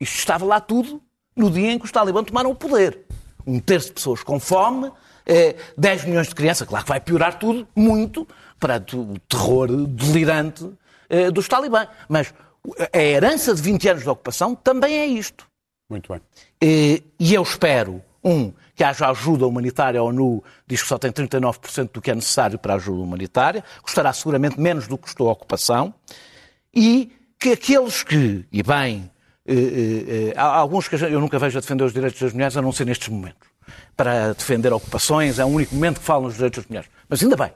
[0.00, 1.02] Isto estava lá tudo
[1.34, 3.06] no dia em que os talibã tomaram o poder.
[3.46, 4.92] Um terço de pessoas com fome,
[5.26, 8.26] eh, 10 milhões de crianças, claro que vai piorar tudo muito
[8.60, 10.68] perante o terror delirante
[11.32, 11.86] dos talibã.
[12.08, 12.32] Mas
[12.92, 15.46] a herança de 20 anos de ocupação também é isto.
[15.90, 16.20] Muito bem.
[16.62, 20.00] Eh, E eu espero Um, que haja ajuda humanitária.
[20.00, 23.62] A ONU diz que só tem 39% do que é necessário para a ajuda humanitária.
[23.80, 25.94] Custará seguramente menos do que custou a ocupação.
[26.74, 29.08] E que aqueles que, e bem,
[29.46, 32.60] eh, eh, há alguns que eu nunca vejo a defender os direitos das mulheres, a
[32.60, 33.48] não ser nestes momentos.
[33.96, 36.90] Para defender ocupações, é o único momento que falam nos direitos das mulheres.
[37.08, 37.52] Mas ainda bem.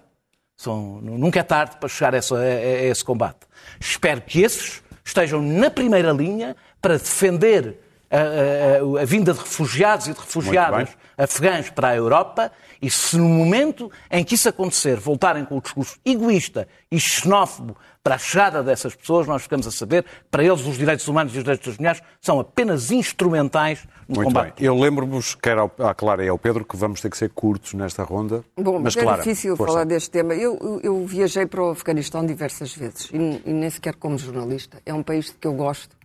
[0.57, 3.41] São, nunca é tarde para chegar a, essa, a, a esse combate.
[3.81, 7.79] Espero que esses estejam na primeira linha para defender
[8.11, 13.17] a, a, a, vinda de refugiados e de refugiadas afegãs para a Europa e se
[13.17, 18.19] no momento em que isso acontecer voltarem com o discurso egoísta e xenófobo para a
[18.19, 21.45] chegada dessas pessoas, nós ficamos a saber que para eles os direitos humanos e os
[21.45, 24.57] direitos das mulheres são apenas instrumentais no Muito combate.
[24.59, 24.67] Bem.
[24.67, 28.03] Eu lembro-vos, quer à Clara e ao Pedro, que vamos ter que ser curtos nesta
[28.03, 28.45] ronda.
[28.57, 29.73] Bom, mas, mas é Clara, difícil força.
[29.73, 30.35] falar deste tema.
[30.35, 33.17] Eu, eu, eu, viajei para o Afeganistão diversas vezes e,
[33.47, 34.83] e nem sequer como jornalista.
[34.85, 35.97] É um país que eu gosto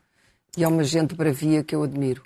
[0.55, 2.21] e é uma gente bravia que eu admiro.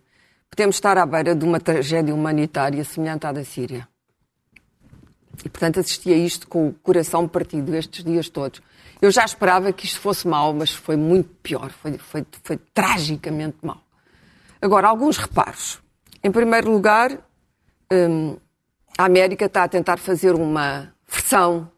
[0.49, 3.88] Podemos estar à beira de uma tragédia humanitária semelhante à da Síria.
[5.44, 8.62] E, portanto, assisti a isto com o coração partido estes dias todos.
[9.02, 11.72] Eu já esperava que isto fosse mau, mas foi muito pior.
[11.72, 13.82] Foi, foi, foi tragicamente mau.
[14.62, 15.80] Agora, alguns reparos.
[16.24, 17.18] Em primeiro lugar,
[17.92, 18.38] hum,
[18.96, 21.72] a América está a tentar fazer uma versão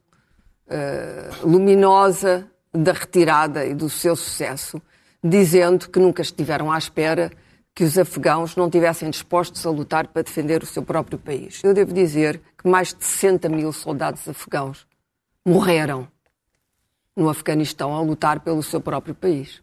[0.67, 4.81] uh, luminosa da retirada e do seu sucesso,
[5.23, 7.31] dizendo que nunca estiveram à espera
[7.75, 11.61] que os afegãos não tivessem dispostos a lutar para defender o seu próprio país.
[11.63, 14.85] Eu devo dizer que mais de 60 mil soldados afegãos
[15.45, 16.07] morreram
[17.15, 19.61] no Afeganistão a lutar pelo seu próprio país.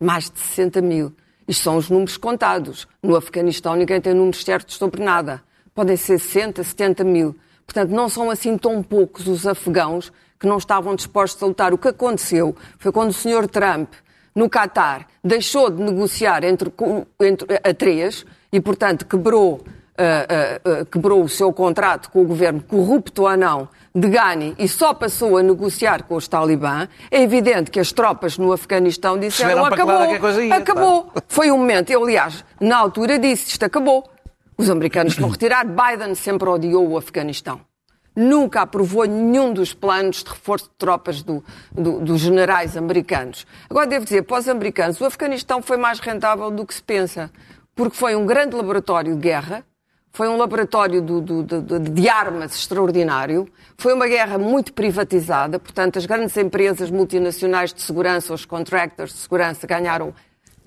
[0.00, 1.14] Mais de 60 mil.
[1.46, 2.86] Isto são os números contados.
[3.02, 5.42] No Afeganistão ninguém tem números certos sobre nada.
[5.74, 7.36] Podem ser 60, 70 mil.
[7.64, 11.72] Portanto, não são assim tão poucos os afegãos que não estavam dispostos a lutar.
[11.72, 13.46] O que aconteceu foi quando o Sr.
[13.48, 13.92] Trump,
[14.38, 16.72] no Qatar, deixou de negociar entre,
[17.20, 22.24] entre a três e, portanto, quebrou, uh, uh, uh, quebrou o seu contrato com o
[22.24, 27.20] governo, corrupto ou não, de Ghani e só passou a negociar com os talibã, é
[27.20, 31.02] evidente que as tropas no Afeganistão disseram acabou, ia, acabou.
[31.02, 31.22] Tá?
[31.26, 34.08] Foi um momento, eu aliás, na altura disse, isto acabou.
[34.56, 35.64] Os americanos vão retirar.
[35.64, 37.67] Biden sempre odiou o Afeganistão.
[38.20, 43.46] Nunca aprovou nenhum dos planos de reforço de tropas do, do, dos generais americanos.
[43.70, 47.30] Agora, devo dizer, para os americanos, o Afeganistão foi mais rentável do que se pensa,
[47.76, 49.64] porque foi um grande laboratório de guerra,
[50.10, 55.96] foi um laboratório do, do, do, de armas extraordinário, foi uma guerra muito privatizada, portanto,
[55.96, 60.12] as grandes empresas multinacionais de segurança, os contractors de segurança, ganharam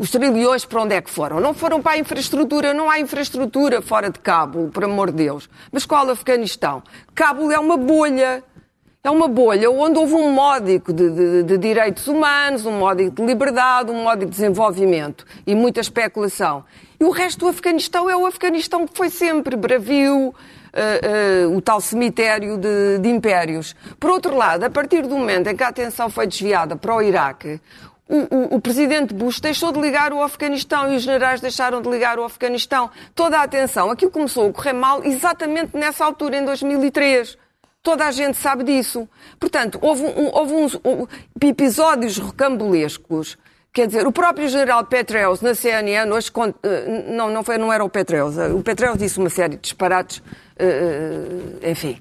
[0.02, 1.40] os trilhões para onde é que foram?
[1.40, 5.48] Não foram para a infraestrutura, não há infraestrutura fora de Cábul, por amor de Deus.
[5.72, 6.82] Mas qual o Afeganistão?
[7.14, 8.44] Cábul é uma bolha.
[9.04, 13.26] É uma bolha onde houve um módico de, de, de, direitos humanos, um módico de
[13.26, 16.64] liberdade, um módico de desenvolvimento e muita especulação.
[17.00, 21.62] E o resto do Afeganistão é o Afeganistão que foi sempre bravio, uh, uh, o
[21.62, 23.76] tal cemitério de, de impérios.
[24.00, 27.02] Por outro lado, a partir do momento em que a atenção foi desviada para o
[27.02, 27.60] Iraque,
[28.12, 31.90] o, o, o, presidente Bush deixou de ligar o Afeganistão e os generais deixaram de
[31.90, 32.92] ligar o Afeganistão.
[33.16, 33.90] Toda a atenção.
[33.90, 37.38] Aquilo começou a correr mal exatamente nessa altura, em 2003.
[37.82, 39.08] Toda a gente sabe disso.
[39.40, 41.08] Portanto, houve, um, houve uns um,
[41.42, 43.38] episódios rocambolescos.
[43.72, 46.30] Quer dizer, o próprio general Petraeus, na CNN, hoje,
[47.08, 48.36] não, não, foi, não era o Petraeus.
[48.38, 50.22] O Petraeus disse uma série de disparates,
[51.64, 51.98] enfim,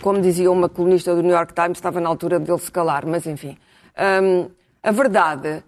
[0.00, 3.26] como dizia uma colunista do New York Times, estava na altura dele se calar, mas
[3.26, 3.58] enfim.
[4.22, 4.48] Um,
[4.82, 5.62] a verdade uh,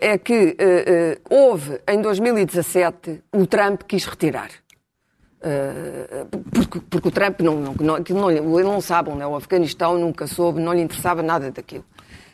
[0.00, 4.50] é que uh, uh, houve, em 2017, o Trump quis retirar.
[6.50, 10.26] Porque, porque, o Trump não, não, não, não, não sabe onde é o Afeganistão, nunca
[10.26, 11.84] soube, não lhe interessava nada daquilo.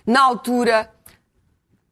[0.07, 0.89] Na altura,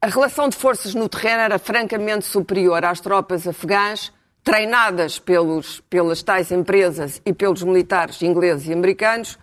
[0.00, 4.12] a relação de forças no terreno era francamente superior às tropas afegãs,
[4.44, 9.36] treinadas pelos, pelas tais empresas e pelos militares ingleses e americanos,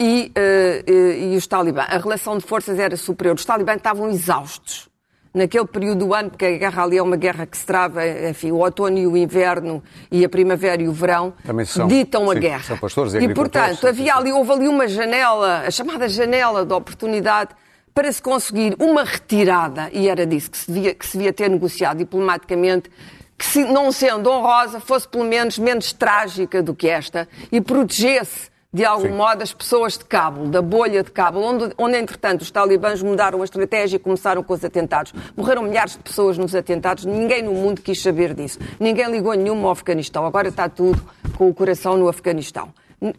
[0.00, 0.90] e, uh,
[1.32, 1.82] e, os talibã.
[1.82, 3.36] A relação de forças era superior.
[3.36, 4.88] Os talibã estavam exaustos.
[5.34, 8.50] Naquele período do ano, porque a guerra ali é uma guerra que se trava, enfim,
[8.50, 11.34] o outono e o inverno e a primavera e o verão
[11.66, 12.62] são, ditam a sim, guerra.
[12.62, 16.72] São pastores e, e portanto, havia ali, houve ali uma janela, a chamada janela de
[16.72, 17.50] oportunidade
[17.94, 21.50] para se conseguir uma retirada, e era disso que se devia, que se devia ter
[21.50, 22.90] negociado diplomaticamente,
[23.36, 28.50] que se, não sendo honrosa, fosse pelo menos menos trágica do que esta, e protegesse
[28.72, 29.14] de algum Sim.
[29.14, 33.40] modo, as pessoas de Cabo, da bolha de Cabo, onde, onde, entretanto, os talibãs mudaram
[33.40, 35.14] a estratégia e começaram com os atentados.
[35.34, 38.58] Morreram milhares de pessoas nos atentados, ninguém no mundo quis saber disso.
[38.78, 40.26] Ninguém ligou nenhuma ao Afeganistão.
[40.26, 41.00] Agora está tudo
[41.36, 42.68] com o coração no Afeganistão.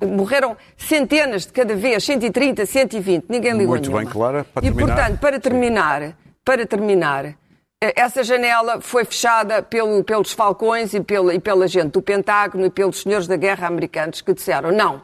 [0.05, 4.03] Morreram centenas de cada vez, 130, 120, ninguém ligou Muito nenhuma.
[4.03, 4.95] bem, Clara, para e, terminar.
[4.95, 7.25] portanto, para terminar, para terminar,
[7.81, 12.65] eh, essa janela foi fechada pelo, pelos falcões e pela, e pela gente do Pentágono
[12.65, 15.01] e pelos senhores da guerra americanos que disseram não,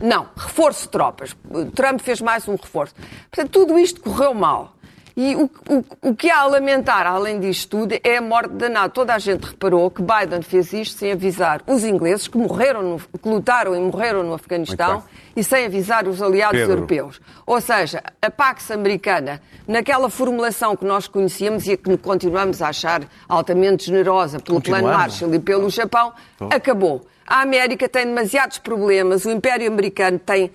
[0.00, 1.36] não, reforço de tropas.
[1.74, 2.94] Trump fez mais um reforço.
[3.30, 4.74] Portanto, tudo isto correu mal.
[5.16, 8.70] E o, o, o que há a lamentar, além disto tudo, é a morte da
[8.70, 8.94] NATO.
[8.94, 12.98] Toda a gente reparou que Biden fez isto sem avisar os ingleses que morreram, no,
[12.98, 15.02] que lutaram e morreram no Afeganistão
[15.36, 16.76] e sem avisar os aliados Pedro.
[16.76, 17.20] europeus.
[17.44, 22.68] Ou seja, a Pax americana, naquela formulação que nós conhecíamos e a que continuamos a
[22.68, 24.88] achar altamente generosa pelo Plano.
[24.88, 26.14] Marshall e pelo Japão,
[26.50, 27.04] acabou.
[27.30, 30.50] A América tem demasiados problemas, o Império Americano tem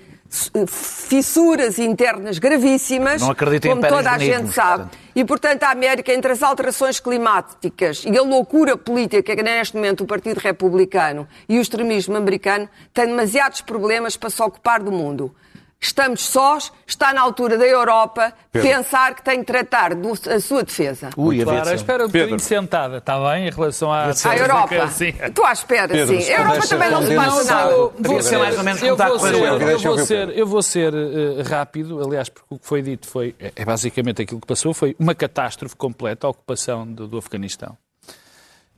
[0.54, 4.84] eh, fissuras internas gravíssimas, como toda a gente sabe.
[4.84, 4.98] portanto.
[5.16, 10.04] E, portanto, a América, entre as alterações climáticas e a loucura política que neste momento
[10.04, 15.34] o Partido Republicano e o extremismo americano, tem demasiados problemas para se ocupar do mundo.
[15.80, 18.70] Estamos sós, está na altura da Europa Pedro.
[18.70, 21.10] pensar que tem que tratar da sua defesa.
[21.16, 21.76] Ui, ser.
[21.76, 23.48] espera um bocadinho sentada, está bem?
[23.48, 24.06] Em relação à...
[24.06, 24.88] A Europa.
[24.88, 25.14] Sim.
[25.22, 26.34] Estou à espera, Pedro, sim.
[26.34, 27.72] A Europa também não se passa nada.
[27.72, 30.48] eu Devia ser mais ou menos eu como vou a ser, eu vou ser, eu
[30.48, 34.42] vou ser eh, rápido, aliás, porque o que foi dito foi, é, é basicamente aquilo
[34.42, 37.78] que passou, foi uma catástrofe completa, a ocupação do, do Afeganistão.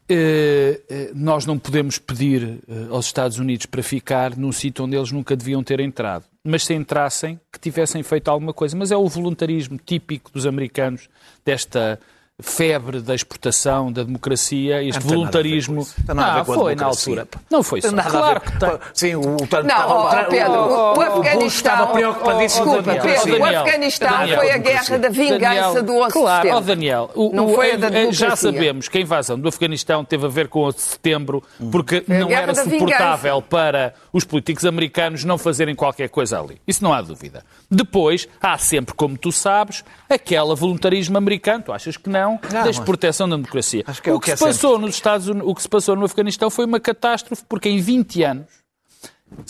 [0.10, 4.96] Eh, eh, nós não podemos pedir eh, aos Estados Unidos para ficar num sítio onde
[4.96, 6.24] eles nunca deviam ter entrado.
[6.44, 8.78] Mas se entrassem, que tivessem feito alguma coisa.
[8.78, 11.10] Mas é o voluntarismo típico dos americanos,
[11.44, 12.00] desta
[12.40, 15.82] febre da exportação, da democracia, este Não voluntarismo.
[15.82, 15.96] isso.
[16.06, 17.28] Com a foi na altura.
[17.50, 17.88] Não foi só.
[17.88, 18.70] Tem nada a Claro que tem.
[18.94, 21.48] Sim, o, o, Não, Pedro, o, o Bush Afeganistão.
[21.48, 23.32] estava preocupadíssimo Desculpa, com a democracia.
[23.34, 26.58] Pedro, o Afeganistão Daniel, foi a guerra da vingança Daniel, do 11 de Claro, setembro.
[26.58, 28.30] ó Daniel, o- Não o- foi a da democracia.
[28.30, 31.44] já sabemos que a invasão do Afeganistão teve a ver com o 11 de setembro,
[31.72, 36.62] porque não era suportável para os políticos americanos não fazerem qualquer coisa ali.
[36.68, 37.44] Isso não há dúvida.
[37.70, 42.80] Depois, há sempre, como tu sabes, aquele voluntarismo americano, tu achas que não, da mas-
[42.80, 43.84] proteção da democracia.
[43.88, 45.70] Acho que é o que, que é se passou nos Estados Unidos, o que se
[45.70, 48.46] passou no Afeganistão foi uma catástrofe, porque em 20 anos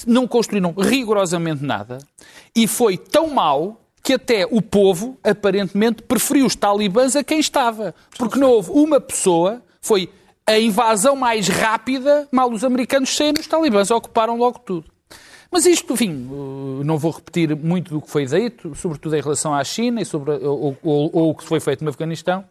[0.05, 1.99] não construíram rigorosamente nada
[2.55, 7.93] e foi tão mau que até o povo, aparentemente, preferiu os talibãs a quem estava.
[8.17, 10.09] Porque não houve uma pessoa, foi
[10.45, 14.85] a invasão mais rápida, mal os americanos saíram, os talibãs ocuparam logo tudo.
[15.51, 19.53] Mas isto, enfim, uh, não vou repetir muito do que foi dito, sobretudo em relação
[19.53, 22.43] à China e sobre ou, ou- ou o que foi feito no Afeganistão.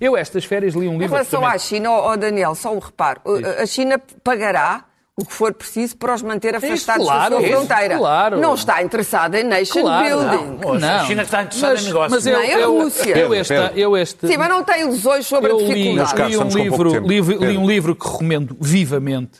[0.00, 1.14] Eu, estas férias, li um Em livro...
[1.14, 3.20] relação à absolutamente- China, ó ó, Daniel, só um reparo.
[3.60, 4.84] A China pagará
[5.16, 7.96] o que for preciso para os manter afastados claro, da sua isso, fronteira.
[7.98, 8.40] claro.
[8.40, 10.58] Não está interessada em nation Claro, building.
[10.60, 12.12] não, Não, a China está interessada em negócios.
[12.12, 13.16] Mas eu, Nem a Rússia.
[13.18, 16.14] eu, esta, eu este, Sim, mas não tem ilusões sobre eu a li, dificuldade.
[16.14, 19.38] Carlos, li um livro, li, li um livro que recomendo vivamente,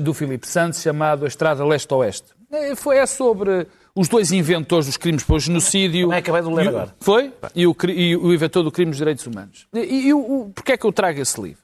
[0.00, 2.34] do Filipe Santos, chamado A Estrada Leste-Oeste.
[2.50, 6.06] É, foi, é sobre os dois inventores dos crimes pelo genocídio.
[6.06, 6.94] Também acabei de ler agora.
[7.00, 7.32] Foi?
[7.54, 9.66] E o, e o inventor do crime dos direitos humanos.
[9.72, 11.62] E, e o, porquê é que eu trago esse livro?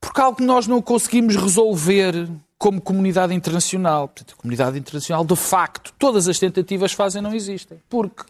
[0.00, 4.08] Porque algo que nós não conseguimos resolver como comunidade internacional.
[4.08, 7.80] Portanto, a comunidade internacional, de facto, todas as tentativas fazem não existem.
[7.88, 8.24] Porque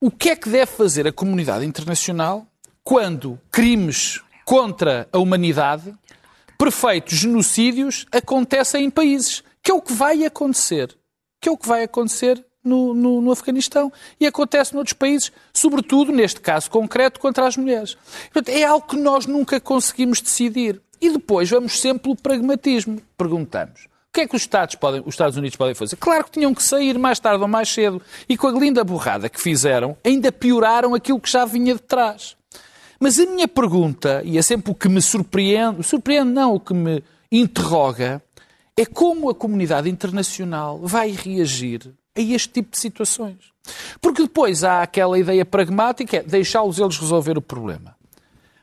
[0.00, 2.46] o que é que deve fazer a comunidade internacional
[2.82, 5.94] quando crimes contra a humanidade,
[6.58, 9.42] perfeitos genocídios, acontecem em países?
[9.62, 10.96] Que é o que vai acontecer.
[11.40, 13.92] Que é o que vai acontecer no, no, no Afeganistão.
[14.18, 17.96] E acontece noutros países, sobretudo, neste caso concreto, contra as mulheres.
[18.32, 20.80] Portanto, é algo que nós nunca conseguimos decidir.
[21.00, 23.00] E depois vamos sempre pelo pragmatismo.
[23.16, 23.84] Perguntamos.
[23.84, 25.96] O que é que os Estados, podem, os Estados Unidos podem fazer?
[25.96, 28.00] Claro que tinham que sair mais tarde ou mais cedo.
[28.28, 32.36] E com a linda borrada que fizeram, ainda pioraram aquilo que já vinha de trás.
[33.04, 36.72] Mas a minha pergunta, e é sempre o que me surpreende, surpreende não, o que
[36.72, 38.22] me interroga,
[38.74, 43.36] é como a comunidade internacional vai reagir a este tipo de situações.
[44.00, 47.94] Porque depois há aquela ideia pragmática, é deixá-los eles resolver o problema.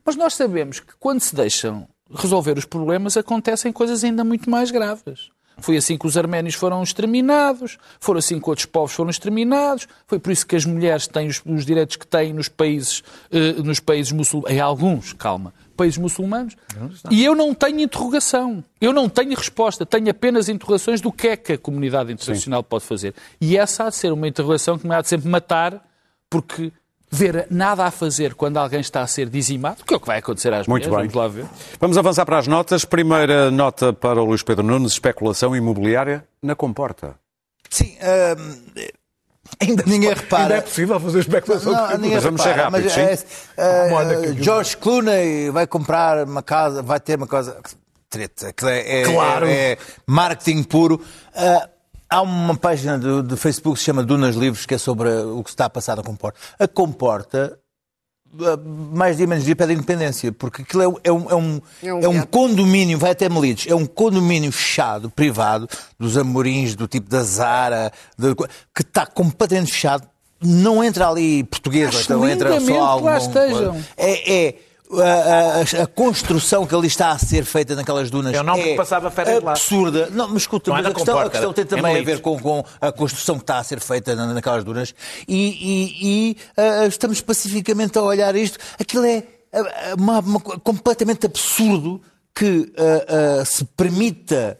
[0.03, 4.71] Mas nós sabemos que quando se deixam resolver os problemas, acontecem coisas ainda muito mais
[4.71, 5.29] graves.
[5.61, 10.19] Foi assim que os arménios foram exterminados, foram assim que outros povos foram exterminados, foi
[10.19, 13.79] por isso que as mulheres têm os, os direitos que têm nos países, eh, nos
[13.79, 16.55] países muçulmanos, em alguns, calma, países muçulmanos.
[17.09, 21.37] E eu não tenho interrogação, eu não tenho resposta, tenho apenas interrogações do que é
[21.37, 23.13] que a comunidade internacional pode fazer.
[23.39, 25.83] E essa há de ser uma interrogação que me há de sempre matar,
[26.29, 26.71] porque
[27.11, 30.19] ver nada a fazer quando alguém está a ser dizimado, que é o que vai
[30.19, 31.21] acontecer às Muito mulheres, bem.
[31.21, 31.49] vamos lá ver.
[31.79, 32.85] Vamos avançar para as notas.
[32.85, 37.15] Primeira nota para o Luís Pedro Nunes, especulação imobiliária na comporta.
[37.69, 37.97] Sim,
[38.37, 38.61] hum,
[39.59, 40.43] ainda ninguém repara.
[40.43, 41.71] Ainda é possível fazer especulação.
[41.73, 43.25] Não, ninguém Mas vamos ser repara, rápidos, mas, sim?
[43.57, 43.93] é,
[44.29, 47.57] é, que- George Clooney vai comprar uma casa, vai ter uma casa.
[48.09, 49.45] Treta, é, é- Claro.
[49.47, 51.01] é, é marketing puro.
[51.33, 51.69] Ah,
[52.11, 55.41] há uma página do, do Facebook que se chama Dunas Livres, que é sobre o
[55.43, 56.37] que está a passar na Comporta.
[56.59, 57.57] A Comporta
[58.33, 61.61] uh, mais dia menos dia pede independência, porque aquilo é, um- é um, é, um,
[62.03, 66.87] É um é condomínio, vai até Melides, é um condomínio fechado, privado, dos Amorins, do
[66.87, 70.05] tipo da Zara, de- que está completamente fechado.
[70.43, 73.81] Não entra ali português, então entra só lá estejam.
[73.95, 74.55] É, é
[74.99, 78.75] a, a- a construção que ali está a ser feita naquelas dunas Eu não, é
[78.75, 79.51] passava férias lá.
[79.51, 80.09] absurda.
[80.11, 82.63] Não, mas escuta, Não mas a questão, a questão tem também a ver com, com
[82.81, 84.93] a construção que está a ser feita na- naquelas dunas
[85.27, 88.57] e, e- e, ah, estamos pacificamente a olhar isto.
[88.79, 89.23] Aquilo é
[89.97, 92.01] uma- uma co- completamente absurdo
[92.33, 94.57] que ah, se permita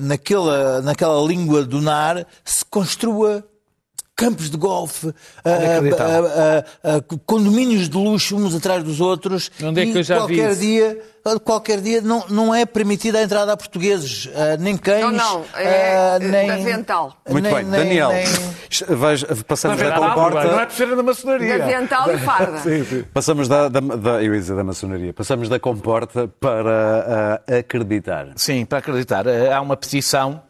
[0.00, 3.44] naquela, naquela língua dunar se construa
[4.16, 5.08] campos de golfe,
[5.44, 5.50] ah,
[6.00, 9.50] ah, ah, condomínios de luxo uns atrás dos outros.
[9.62, 10.60] Onde é que e eu já vi qualquer isso?
[10.60, 11.02] dia,
[11.44, 16.18] qualquer dia não, não é permitida a entrada a portugueses, nem cães, Não, não, é
[16.18, 17.14] nem avental.
[17.28, 20.66] Muito nem- bem, nem- Daniel, nem- veja- passamos da Não é comporta.
[20.66, 21.62] pulseira da maçonaria.
[21.64, 22.62] Avental e farda.
[23.12, 28.28] Passamos da, da, da, eu ia dizer da maçonaria, passamos da comporta para ah, acreditar.
[28.36, 29.26] Sim, para acreditar.
[29.26, 30.42] Eh, Há uma petição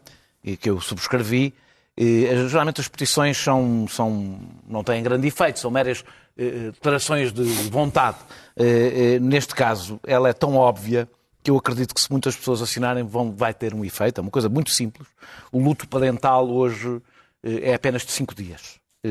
[0.47, 1.53] eh, que eu subscrevi.
[1.97, 4.39] Eh, Geralmente as petições são, são,
[4.69, 6.05] não têm grande efeito, são meras
[6.37, 8.19] eh, declarações de vontade.
[8.57, 11.09] Eh, eh, Neste caso, ela é tão óbvia
[11.43, 14.19] que eu acredito que se muitas pessoas assinarem vão, vai ter um efeito.
[14.19, 15.07] É uma coisa muito simples.
[15.53, 17.01] O luto parental hoje
[17.43, 18.81] eh, é apenas de cinco dias.
[19.05, 19.09] Eh,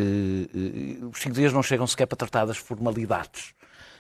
[0.54, 3.54] eh, Os cinco dias não chegam sequer para tratar das formalidades.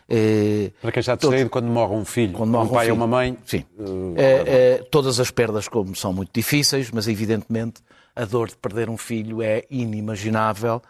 [0.07, 2.93] Eh, Para quem está distraído, quando morre um filho, quando morre um pai filho.
[2.95, 3.37] ou uma mãe.
[3.45, 3.63] Sim.
[3.79, 4.43] uh, Eh,
[4.81, 7.81] eh, todas as perdas como são muito difíceis, mas evidentemente
[8.15, 10.81] a dor de perder um filho é inimaginável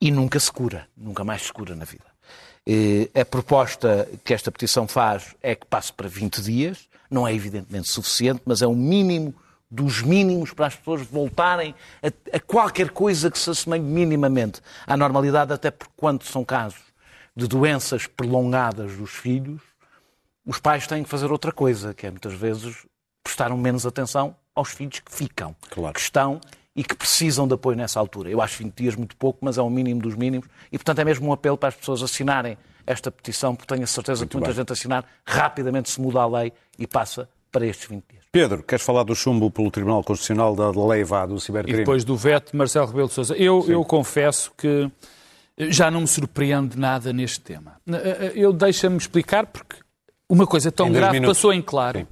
[0.00, 2.04] e nunca se cura, nunca mais se cura na vida.
[3.20, 7.88] A proposta que esta petição faz é que passe para 20 dias, não é evidentemente
[7.88, 9.34] suficiente, mas é o mínimo
[9.70, 14.96] dos mínimos para as pessoas voltarem a, a qualquer coisa que se assemelhe minimamente à
[14.96, 16.80] normalidade, até porque quando são casos
[17.36, 19.60] de doenças prolongadas dos filhos,
[20.44, 22.84] os pais têm que fazer outra coisa, que é muitas vezes
[23.22, 25.94] prestar menos atenção aos filhos que ficam, Claro.
[25.94, 26.40] que estão
[26.74, 28.30] e que precisam de apoio nessa altura.
[28.30, 31.04] Eu acho 20 dias muito pouco, mas é o mínimo dos mínimos e, portanto, é
[31.04, 32.56] mesmo um apelo para as pessoas assinarem
[32.86, 34.56] esta petição, porque tenho a certeza que muita bem.
[34.56, 38.24] gente assinar, rapidamente se muda a lei e passa para estes 20 dias.
[38.32, 41.78] Pedro, queres falar do chumbo pelo Tribunal Constitucional da lei vá do E cibercrime?
[41.78, 43.34] depois do veto de Marcelo Rebelo de Sousa.
[43.36, 44.88] Eu, eu confesso que
[45.58, 47.76] já não me surpreende nada neste tema.
[48.34, 49.76] Eu deixa-me explicar porque
[50.28, 51.36] uma coisa tão grave minutos.
[51.38, 51.98] passou em claro.
[52.00, 52.06] Sim.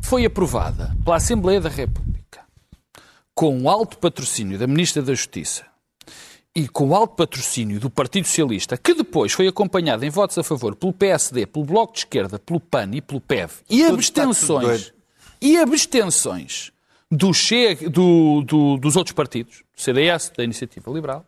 [0.00, 2.15] Foi aprovada pela Assembleia da República
[3.36, 5.66] com o alto patrocínio da Ministra da Justiça
[6.54, 10.42] e com o alto patrocínio do Partido Socialista, que depois foi acompanhado em votos a
[10.42, 14.92] favor pelo PSD, pelo Bloco de Esquerda, pelo PAN e pelo PEV, e Tudo abstenções,
[15.38, 16.72] e abstenções
[17.10, 21.26] do Chega, do- do- dos outros partidos, do CDS, da Iniciativa Liberal,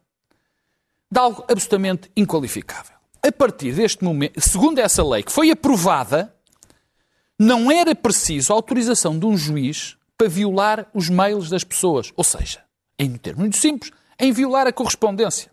[1.12, 2.96] de algo absolutamente inqualificável.
[3.22, 6.34] A partir deste momento, segundo essa lei que foi aprovada,
[7.38, 12.12] não era preciso autorização de um juiz para violar os mails das pessoas.
[12.16, 12.58] Ou seja,
[12.98, 15.48] em termos muito simples, em violar a correspondência.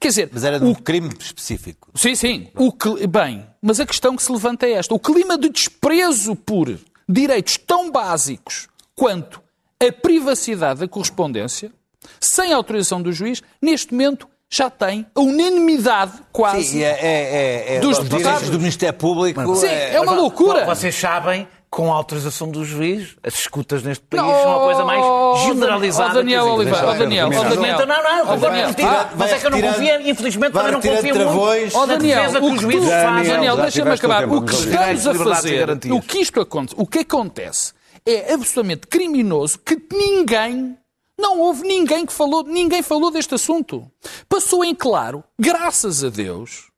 [0.00, 1.90] Quer dizer, Mas era de o um crime específico.
[1.94, 2.48] Sim, sim.
[2.56, 4.94] O que- bem, mas a questão que se levanta é esta.
[4.94, 6.74] O clima de desprezo por
[7.08, 9.42] direitos tão básicos quanto
[9.78, 11.70] a privacidade da correspondência,
[12.18, 16.64] sem autorização do juiz, neste momento já tem a unanimidade quase.
[16.64, 18.48] Sim, é, é, é, é Dos os deputados.
[18.48, 19.56] do Ministério Público.
[19.56, 20.64] Sim, é uma loucura.
[20.64, 24.84] Vocês sabem, com a autorização do juiz, as escutas neste país Não, são a coisa
[24.84, 26.10] mais oh, generalizada.
[26.10, 26.44] oh, Daniel.
[26.46, 27.78] Oliveira, oh, Daniel, oh, Daniel.
[27.86, 28.68] Não, não, Oh, concordo Daniel.
[28.68, 28.88] contigo.
[28.88, 32.40] Ah, mas é que eu não confio, infelizmente também não confio muito na Daniel, defesa
[32.40, 33.32] que o que tu- Daniel, fazem.
[33.32, 34.28] Daniel, deixa-me acabar.
[34.28, 37.72] O que estamos a fazer, o que isto acontece, o que acontece
[38.06, 40.76] é absolutamente criminoso que ninguém,
[41.20, 43.90] não houve ninguém que falou, ninguém falou deste assunto.
[44.28, 46.68] Passou em claro, graças a Deus,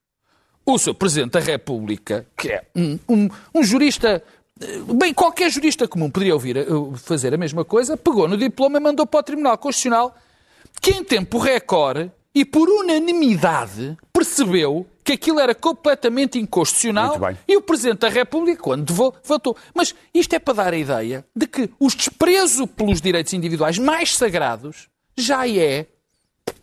[0.67, 4.23] o seu Presidente da República, que é um, um- um jurista.
[4.95, 8.81] Bem, qualquer jurista comum poderia ouvir, eh, fazer a mesma coisa, pegou no diploma e
[8.81, 10.17] mandou para o Tribunal Constitucional,
[10.81, 17.63] que em tempo recorde e por unanimidade percebeu que aquilo era completamente inconstitucional e o
[17.63, 18.93] Presidente da República, quando
[19.25, 19.57] votou.
[19.75, 24.15] Mas isto é para dar a ideia de que o desprezo pelos direitos individuais mais
[24.15, 25.87] sagrados já é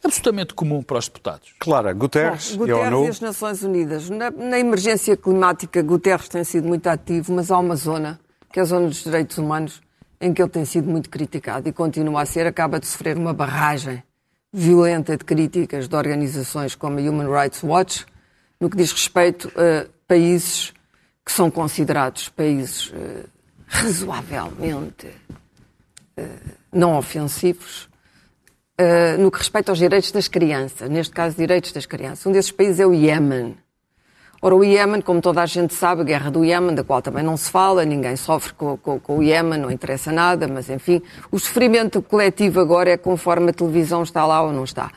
[0.04, 1.54] absolutamente comum para os deputados.
[1.60, 3.06] Clara, Guterres, e a Guterres ONU.
[3.06, 4.10] e as Nações Unidas.
[4.10, 8.20] Na, na emergência climática, Guterres tem sido muito ativo, mas há uma zona,
[8.52, 9.82] que é a zona dos direitos humanos,
[10.20, 13.34] em que ele tem sido muito criticado e continua a ser, acaba de sofrer uma
[13.34, 14.04] barragem
[14.52, 18.06] violenta de críticas de organizações como a Human Rights Watch,
[18.60, 20.74] no que diz respeito a países
[21.26, 23.26] que são considerados países eh,
[23.68, 25.10] razoavelmente
[26.16, 26.30] eh,
[26.72, 27.90] não ofensivos,
[28.78, 32.26] Uh, no que respeita aos direitos das crianças, neste caso, direitos das crianças.
[32.26, 33.58] Um desses países é o Iémen.
[34.42, 37.24] Ora, o Iémen, como toda a gente sabe, a guerra do Iémen, da qual também
[37.24, 41.02] não se fala, ninguém sofre com, com, com o Iémen, não interessa nada, mas enfim,
[41.32, 44.92] o sofrimento coletivo agora é conforme a televisão está lá ou não está.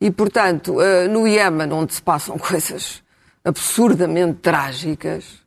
[0.00, 3.02] E, portanto, eh, no Iémen, onde se passam coisas
[3.44, 5.41] absurdamente trágicas,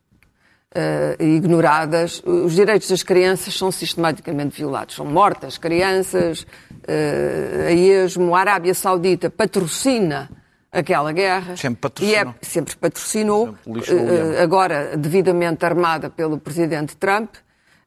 [0.76, 4.94] uh, ignoradas, os direitos das crianças são sistematicamente violados.
[4.94, 10.30] São mortas crianças, uh, a esmo, a Arábia Saudita patrocina
[10.70, 11.56] aquela guerra.
[11.56, 12.14] Sempre patrocinou.
[12.14, 17.34] E é, sempre patrocinou, Sempre uh, agora devidamente armada pelo presidente Trump.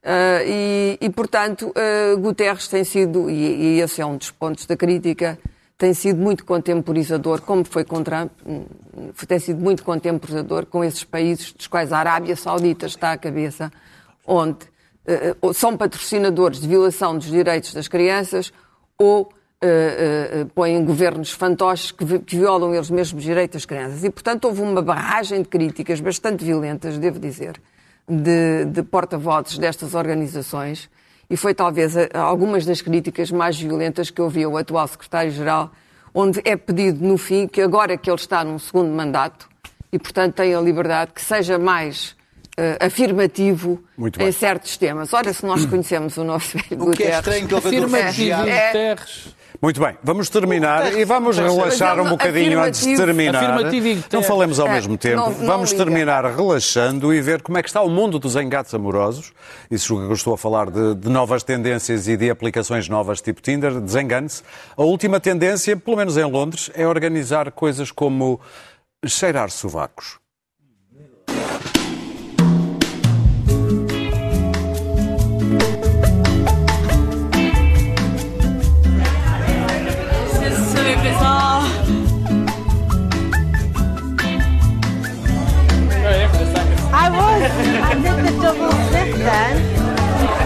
[0.02, 4.66] Uh, e, e, portanto, uh, Guterres tem sido, e, e esse é um dos pontos
[4.66, 5.38] da crítica,
[5.80, 8.30] tem sido muito contemporizador, como foi com Trump,
[9.26, 13.72] tem sido muito contemporizador com esses países dos quais a Arábia Saudita está à cabeça,
[14.28, 14.58] onde
[15.42, 18.52] uh, são patrocinadores de violação dos direitos das crianças
[18.98, 24.04] ou uh, uh, põem governos fantoches que, que violam eles mesmos os direitos das crianças.
[24.04, 27.54] E, portanto, houve uma barragem de críticas bastante violentas, devo dizer,
[28.06, 30.90] de, de porta-vozes destas organizações
[31.30, 35.72] e foi talvez algumas das críticas mais violentas que eu vi ao atual secretário-geral,
[36.14, 39.48] onde é pedido no fim que agora que ele está num segundo mandato
[39.92, 42.16] e portanto tem a liberdade que seja mais
[42.58, 43.82] eh, afirmativo
[44.20, 45.14] em certos temas.
[45.14, 48.50] Ora, se nós conhecemos o nosso velho O que é Guterres, estranho que ele Afirmativo.
[48.50, 48.68] É.
[48.68, 49.36] Guterres.
[49.62, 53.58] Muito bem, vamos terminar e vamos relaxar um bocadinho antes de terminar.
[54.12, 55.32] Não falemos ao É, mesmo tempo.
[55.32, 59.34] vamos terminar relaxando e ver como é que está o mundo dos engates amorosos.
[59.70, 63.42] Isso que eu estou a falar de, de novas tendências e de aplicações novas tipo
[63.42, 64.44] Tinder, desengane-se.
[64.78, 68.40] A última tendência, pelo menos em Londres, é organizar coisas como
[69.06, 70.20] cheirar sovacos.
[88.54, 89.56] Did double sniff then.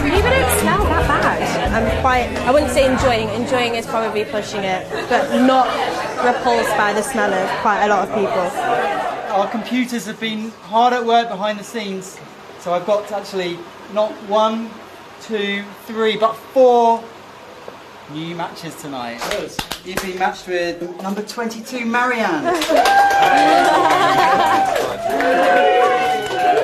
[0.05, 1.73] You even don't smell that bad.
[1.73, 2.27] I'm quite.
[2.47, 3.29] I wouldn't say enjoying.
[3.29, 5.67] Enjoying is probably pushing it, but not
[6.23, 8.47] repulsed by the smell of quite a lot of people.
[9.33, 12.19] our computers have been hard at work behind the scenes.
[12.59, 13.57] So I've got actually
[13.93, 14.69] not one,
[15.21, 17.03] two, three, but four
[18.11, 19.19] new matches tonight.
[19.85, 22.53] You've been matched with number 22, Marianne.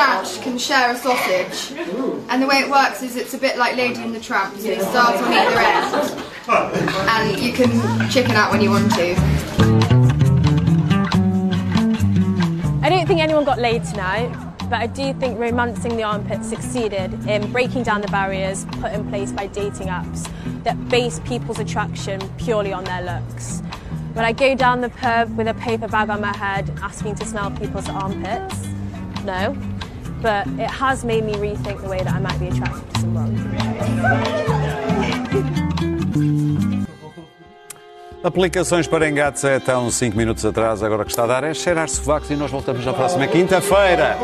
[0.00, 1.76] matched can share a sausage.
[2.30, 4.68] And the way it works is it's a bit like Lady in the Tramp, so
[4.68, 6.10] you start on either end.
[7.14, 7.70] And you can
[8.08, 9.14] chicken out when you want to.
[12.82, 14.34] I don't think anyone got laid tonight,
[14.70, 19.06] but I do think romancing the armpit succeeded in breaking down the barriers put in
[19.10, 20.26] place by dating apps
[20.64, 23.60] that base people's attraction purely on their looks.
[24.14, 27.26] When I go down the pub with a paper bag on my head asking to
[27.26, 28.66] smell people's armpits,
[29.24, 29.69] no.
[30.22, 33.50] But it has made me rethink the way that I might be attracted to someone.
[38.22, 41.88] Aplicações para engates é tão 5 minutos atrás, agora que está a dar é cheirar
[41.88, 44.18] sovacos e nós voltamos na próxima quinta-feira.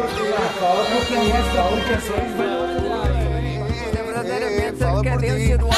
[3.94, 5.75] é verdadeiramente a decadência do